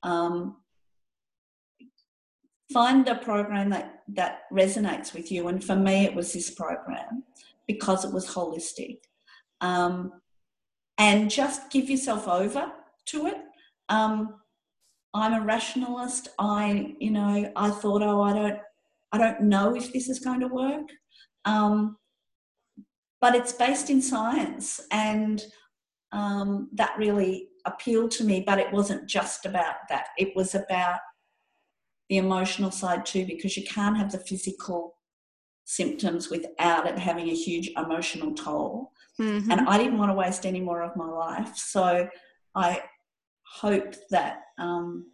Um, 0.03 0.57
find 2.71 3.07
a 3.07 3.15
program 3.15 3.69
that 3.69 4.03
that 4.09 4.41
resonates 4.51 5.13
with 5.13 5.31
you. 5.31 5.47
And 5.47 5.63
for 5.63 5.75
me 5.75 6.05
it 6.05 6.15
was 6.15 6.33
this 6.33 6.49
program 6.49 7.23
because 7.67 8.05
it 8.05 8.13
was 8.13 8.27
holistic. 8.27 8.99
Um, 9.61 10.13
and 10.97 11.29
just 11.29 11.71
give 11.71 11.89
yourself 11.89 12.27
over 12.27 12.71
to 13.07 13.27
it. 13.27 13.37
Um, 13.89 14.35
i'm 15.13 15.33
a 15.33 15.45
rationalist. 15.45 16.29
I 16.39 16.95
you 16.99 17.11
know 17.11 17.51
i 17.55 17.69
thought 17.69 18.01
oh 18.01 18.21
i 18.21 18.33
don't 18.33 18.59
i 19.11 19.17
don't 19.17 19.41
know 19.41 19.75
if 19.75 19.91
this 19.91 20.09
is 20.09 20.19
going 20.19 20.39
to 20.39 20.47
work 20.47 20.87
um, 21.45 21.97
but 23.19 23.35
it's 23.35 23.53
based 23.53 23.89
in 23.89 24.01
science 24.01 24.81
and 24.91 25.43
um, 26.11 26.69
that 26.73 26.97
really 26.97 27.47
appealed 27.65 28.11
to 28.11 28.23
me 28.23 28.43
but 28.45 28.59
it 28.59 28.71
wasn't 28.71 29.07
just 29.07 29.45
about 29.45 29.75
that 29.89 30.07
it 30.17 30.35
was 30.35 30.55
about 30.55 30.99
the 32.11 32.17
emotional 32.17 32.71
side 32.71 33.05
too, 33.05 33.25
because 33.25 33.55
you 33.55 33.63
can't 33.63 33.95
have 33.95 34.11
the 34.11 34.17
physical 34.17 34.97
symptoms 35.63 36.29
without 36.29 36.85
it 36.85 36.99
having 36.99 37.29
a 37.29 37.33
huge 37.33 37.71
emotional 37.77 38.33
toll. 38.33 38.91
Mm-hmm. 39.17 39.49
And 39.49 39.61
I 39.61 39.77
didn't 39.77 39.97
want 39.97 40.11
to 40.11 40.15
waste 40.15 40.45
any 40.45 40.59
more 40.59 40.81
of 40.81 40.97
my 40.97 41.07
life. 41.07 41.55
So 41.55 42.09
I 42.53 42.83
hope 43.43 43.95
that 44.09 44.41
um, 44.59 45.05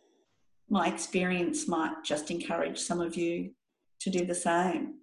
my 0.71 0.87
experience 0.87 1.67
might 1.67 2.03
just 2.03 2.31
encourage 2.31 2.79
some 2.79 2.99
of 2.99 3.15
you 3.15 3.51
to 3.99 4.09
do 4.09 4.25
the 4.25 4.33
same. 4.33 4.95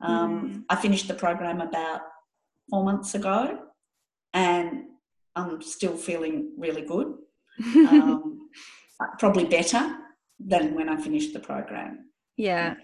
Um, 0.00 0.50
mm. 0.50 0.64
I 0.68 0.76
finished 0.76 1.08
the 1.08 1.14
program 1.14 1.60
about 1.60 2.02
four 2.70 2.84
months 2.84 3.14
ago 3.14 3.58
and 4.34 4.84
I'm 5.34 5.62
still 5.62 5.96
feeling 5.96 6.52
really 6.56 6.82
good. 6.82 7.14
Um, 7.76 8.48
probably 9.18 9.44
better 9.44 9.96
than 10.38 10.74
when 10.74 10.88
I 10.88 10.96
finished 10.96 11.32
the 11.32 11.40
program. 11.40 12.10
Yeah. 12.36 12.74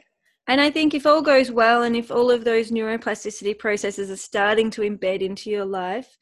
And 0.47 0.61
I 0.61 0.71
think 0.71 0.95
if 0.95 1.07
all 1.07 1.23
goes 1.23 1.51
well 1.51 1.83
and 1.85 1.97
if 1.97 2.11
all 2.11 2.31
of 2.31 2.45
those 2.45 2.71
neuroplasticity 2.71 3.59
processes 3.59 4.11
are 4.11 4.17
starting 4.17 4.71
to 4.71 4.83
embed 4.83 5.23
into 5.23 5.51
your 5.51 5.65
life, 5.65 6.17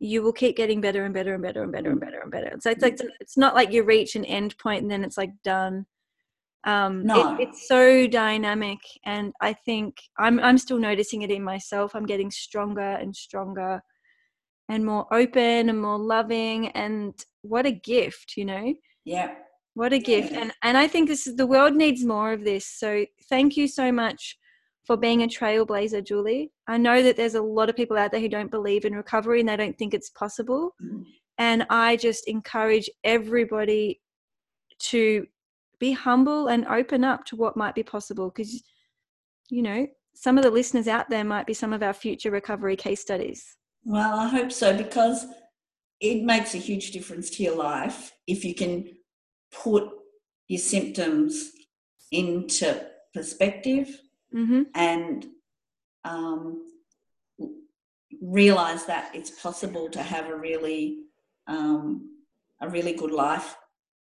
you 0.00 0.22
will 0.22 0.32
keep 0.32 0.56
getting 0.56 0.80
better 0.80 1.04
and 1.04 1.14
better 1.14 1.34
and 1.34 1.42
better 1.42 1.62
and 1.62 1.72
better 1.72 1.90
and 1.90 2.00
better 2.00 2.20
and 2.20 2.30
better. 2.30 2.56
So 2.60 2.70
it's 2.70 2.82
like 2.82 2.98
it's 3.20 3.36
not 3.36 3.54
like 3.54 3.72
you 3.72 3.82
reach 3.82 4.16
an 4.16 4.24
end 4.24 4.56
point 4.58 4.82
and 4.82 4.90
then 4.90 5.04
it's 5.04 5.18
like 5.18 5.30
done. 5.44 5.86
Um, 6.64 7.06
no. 7.06 7.34
It, 7.34 7.48
it's 7.48 7.68
so 7.68 8.06
dynamic, 8.06 8.78
and 9.04 9.32
I 9.40 9.52
think 9.52 9.96
I'm 10.18 10.40
I'm 10.40 10.58
still 10.58 10.78
noticing 10.78 11.22
it 11.22 11.30
in 11.30 11.42
myself. 11.42 11.94
I'm 11.94 12.06
getting 12.06 12.30
stronger 12.30 12.80
and 12.80 13.14
stronger, 13.14 13.80
and 14.68 14.84
more 14.84 15.06
open 15.12 15.68
and 15.68 15.80
more 15.80 15.98
loving. 15.98 16.68
And 16.68 17.14
what 17.42 17.66
a 17.66 17.72
gift, 17.72 18.34
you 18.36 18.44
know. 18.44 18.74
Yeah. 19.04 19.34
What 19.74 19.92
a 19.92 19.98
gift. 19.98 20.32
And 20.32 20.52
and 20.62 20.76
I 20.76 20.88
think 20.88 21.08
this 21.08 21.26
is 21.26 21.36
the 21.36 21.46
world 21.46 21.74
needs 21.74 22.04
more 22.04 22.32
of 22.32 22.44
this. 22.44 22.66
So 22.66 23.06
thank 23.28 23.56
you 23.56 23.68
so 23.68 23.92
much 23.92 24.36
for 24.88 24.96
being 24.96 25.22
a 25.22 25.28
trailblazer, 25.28 26.04
Julie. 26.04 26.50
I 26.66 26.78
know 26.78 27.02
that 27.02 27.16
there's 27.16 27.34
a 27.34 27.42
lot 27.42 27.68
of 27.68 27.76
people 27.76 27.96
out 27.96 28.10
there 28.10 28.20
who 28.20 28.28
don't 28.28 28.50
believe 28.50 28.84
in 28.84 28.94
recovery 28.94 29.40
and 29.40 29.48
they 29.48 29.56
don't 29.56 29.76
think 29.78 29.94
it's 29.94 30.10
possible. 30.10 30.74
Mm. 30.82 31.04
And 31.36 31.66
I 31.70 31.96
just 31.96 32.26
encourage 32.26 32.90
everybody 33.04 34.00
to 34.80 35.26
be 35.78 35.92
humble 35.92 36.48
and 36.48 36.66
open 36.66 37.04
up 37.04 37.24
to 37.24 37.36
what 37.36 37.56
might 37.56 37.74
be 37.74 37.82
possible 37.82 38.28
because 38.28 38.62
you 39.50 39.62
know 39.62 39.86
some 40.14 40.36
of 40.36 40.44
the 40.44 40.50
listeners 40.50 40.88
out 40.88 41.08
there 41.08 41.24
might 41.24 41.46
be 41.46 41.54
some 41.54 41.72
of 41.72 41.82
our 41.82 41.92
future 41.92 42.30
recovery 42.30 42.76
case 42.76 43.00
studies 43.00 43.56
well 43.84 44.18
i 44.18 44.28
hope 44.28 44.50
so 44.50 44.76
because 44.76 45.26
it 46.00 46.22
makes 46.22 46.54
a 46.54 46.58
huge 46.58 46.90
difference 46.90 47.30
to 47.30 47.42
your 47.42 47.56
life 47.56 48.12
if 48.26 48.44
you 48.44 48.54
can 48.54 48.84
put 49.52 49.88
your 50.48 50.60
symptoms 50.60 51.52
into 52.10 52.86
perspective 53.14 54.00
mm-hmm. 54.34 54.62
and 54.74 55.26
um, 56.04 56.62
realize 58.20 58.86
that 58.86 59.10
it's 59.14 59.30
possible 59.42 59.88
to 59.90 60.02
have 60.02 60.28
a 60.28 60.36
really 60.36 61.00
um, 61.46 62.14
a 62.60 62.68
really 62.68 62.92
good 62.92 63.10
life 63.10 63.56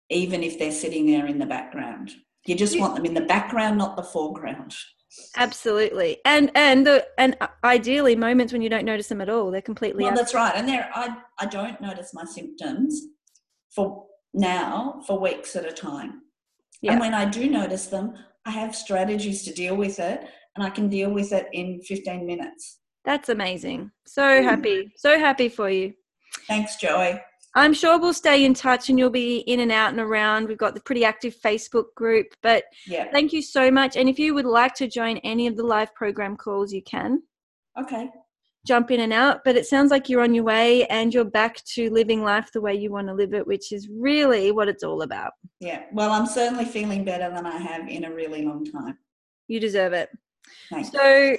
even 0.09 0.43
if 0.43 0.59
they're 0.59 0.71
sitting 0.71 1.05
there 1.05 1.25
in 1.25 1.39
the 1.39 1.45
background 1.45 2.11
you 2.45 2.55
just 2.55 2.79
want 2.79 2.95
them 2.95 3.05
in 3.05 3.13
the 3.13 3.21
background 3.21 3.77
not 3.77 3.95
the 3.95 4.03
foreground 4.03 4.75
absolutely 5.37 6.17
and 6.25 6.51
and 6.55 6.85
the 6.85 7.05
and 7.17 7.37
ideally 7.63 8.15
moments 8.15 8.51
when 8.51 8.61
you 8.61 8.69
don't 8.69 8.85
notice 8.85 9.07
them 9.07 9.21
at 9.21 9.29
all 9.29 9.49
they're 9.49 9.61
completely 9.61 10.03
well 10.03 10.13
that's 10.13 10.33
right 10.33 10.53
and 10.55 10.67
there 10.67 10.89
i 10.93 11.15
i 11.39 11.45
don't 11.45 11.79
notice 11.79 12.13
my 12.13 12.25
symptoms 12.25 13.01
for 13.73 14.05
now 14.35 15.01
for 15.07 15.19
weeks 15.19 15.55
at 15.55 15.65
a 15.65 15.71
time. 15.71 16.21
Yeah. 16.81 16.91
And 16.91 17.01
when 17.01 17.13
I 17.13 17.25
do 17.25 17.49
notice 17.49 17.87
them, 17.87 18.13
I 18.45 18.51
have 18.51 18.75
strategies 18.75 19.43
to 19.43 19.53
deal 19.53 19.75
with 19.75 19.99
it 19.99 20.27
and 20.55 20.63
I 20.63 20.69
can 20.69 20.89
deal 20.89 21.09
with 21.09 21.31
it 21.33 21.47
in 21.53 21.81
15 21.81 22.25
minutes. 22.25 22.79
That's 23.03 23.29
amazing. 23.29 23.91
So 24.05 24.43
happy. 24.43 24.91
So 24.97 25.17
happy 25.19 25.49
for 25.49 25.69
you. 25.69 25.93
Thanks, 26.47 26.75
Joey. 26.75 27.19
I'm 27.55 27.73
sure 27.73 27.99
we'll 27.99 28.13
stay 28.13 28.43
in 28.43 28.53
touch 28.53 28.89
and 28.89 28.99
you'll 28.99 29.09
be 29.09 29.37
in 29.39 29.61
and 29.61 29.71
out 29.71 29.91
and 29.91 29.99
around. 29.99 30.47
We've 30.47 30.57
got 30.57 30.75
the 30.75 30.81
pretty 30.81 31.05
active 31.05 31.35
Facebook 31.35 31.93
group. 31.95 32.27
But 32.43 32.65
yeah. 32.85 33.09
thank 33.11 33.33
you 33.33 33.41
so 33.41 33.71
much. 33.71 33.95
And 33.95 34.09
if 34.09 34.19
you 34.19 34.33
would 34.33 34.45
like 34.45 34.75
to 34.75 34.87
join 34.87 35.17
any 35.19 35.47
of 35.47 35.55
the 35.55 35.63
live 35.63 35.93
program 35.95 36.35
calls, 36.35 36.73
you 36.73 36.83
can. 36.83 37.23
Okay 37.81 38.09
jump 38.65 38.91
in 38.91 38.99
and 38.99 39.13
out, 39.13 39.43
but 39.45 39.55
it 39.55 39.65
sounds 39.65 39.91
like 39.91 40.09
you're 40.09 40.23
on 40.23 40.33
your 40.33 40.43
way 40.43 40.85
and 40.87 41.13
you're 41.13 41.23
back 41.23 41.63
to 41.65 41.89
living 41.91 42.23
life 42.23 42.51
the 42.51 42.59
way 42.59 42.73
you 42.73 42.91
want 42.91 43.07
to 43.07 43.13
live 43.13 43.33
it, 43.33 43.45
which 43.45 43.71
is 43.71 43.87
really 43.89 44.51
what 44.51 44.67
it's 44.67 44.83
all 44.83 45.03
about. 45.03 45.33
Yeah. 45.59 45.83
Well, 45.93 46.11
I'm 46.11 46.25
certainly 46.25 46.65
feeling 46.65 47.05
better 47.05 47.33
than 47.33 47.45
I 47.45 47.57
have 47.57 47.87
in 47.87 48.05
a 48.05 48.13
really 48.13 48.43
long 48.43 48.65
time. 48.65 48.97
You 49.47 49.59
deserve 49.59 49.93
it. 49.93 50.09
Thanks. 50.69 50.91
So, 50.91 51.37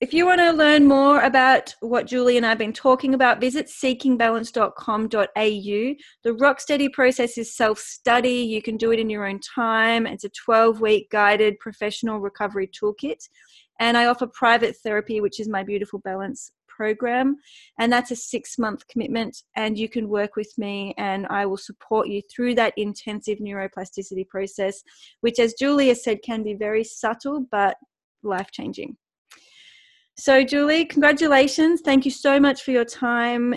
if 0.00 0.14
you 0.14 0.24
want 0.24 0.40
to 0.40 0.50
learn 0.52 0.86
more 0.86 1.20
about 1.20 1.74
what 1.80 2.06
Julie 2.06 2.38
and 2.38 2.46
I 2.46 2.48
have 2.48 2.58
been 2.58 2.72
talking 2.72 3.12
about, 3.12 3.38
visit 3.38 3.66
seekingbalance.com.au. 3.66 5.14
The 5.14 5.96
Rocksteady 6.24 6.90
process 6.90 7.36
is 7.36 7.54
self 7.54 7.78
study. 7.78 8.30
You 8.30 8.62
can 8.62 8.78
do 8.78 8.92
it 8.92 8.98
in 8.98 9.10
your 9.10 9.26
own 9.26 9.40
time. 9.40 10.06
It's 10.06 10.24
a 10.24 10.30
12 10.30 10.80
week 10.80 11.10
guided 11.10 11.58
professional 11.58 12.18
recovery 12.18 12.68
toolkit. 12.68 13.28
And 13.78 13.98
I 13.98 14.06
offer 14.06 14.26
private 14.26 14.76
therapy, 14.82 15.20
which 15.20 15.38
is 15.38 15.48
my 15.48 15.62
Beautiful 15.62 15.98
Balance 15.98 16.50
program. 16.66 17.36
And 17.78 17.92
that's 17.92 18.10
a 18.10 18.16
six 18.16 18.58
month 18.58 18.88
commitment. 18.88 19.42
And 19.54 19.78
you 19.78 19.90
can 19.90 20.08
work 20.08 20.34
with 20.34 20.50
me, 20.56 20.94
and 20.96 21.26
I 21.28 21.44
will 21.44 21.58
support 21.58 22.08
you 22.08 22.22
through 22.34 22.54
that 22.54 22.72
intensive 22.78 23.38
neuroplasticity 23.38 24.26
process, 24.28 24.82
which, 25.20 25.38
as 25.38 25.52
Julia 25.52 25.94
said, 25.94 26.22
can 26.22 26.42
be 26.42 26.54
very 26.54 26.84
subtle 26.84 27.44
but 27.50 27.76
life 28.22 28.50
changing. 28.50 28.96
So, 30.16 30.44
Julie, 30.44 30.84
congratulations. 30.84 31.80
Thank 31.82 32.04
you 32.04 32.10
so 32.10 32.38
much 32.38 32.62
for 32.62 32.72
your 32.72 32.84
time. 32.84 33.54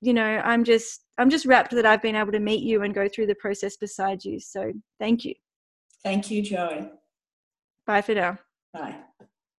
You 0.00 0.14
know, 0.14 0.40
I'm 0.44 0.64
just 0.64 1.04
I'm 1.18 1.30
just 1.30 1.46
wrapped 1.46 1.72
that 1.72 1.86
I've 1.86 2.02
been 2.02 2.16
able 2.16 2.32
to 2.32 2.40
meet 2.40 2.62
you 2.62 2.82
and 2.82 2.94
go 2.94 3.08
through 3.08 3.26
the 3.26 3.34
process 3.36 3.76
beside 3.76 4.24
you. 4.24 4.38
So, 4.38 4.72
thank 5.00 5.24
you. 5.24 5.34
Thank 6.02 6.30
you, 6.30 6.42
Joey. 6.42 6.90
Bye 7.86 8.02
for 8.02 8.14
now. 8.14 8.38
Bye. 8.72 8.96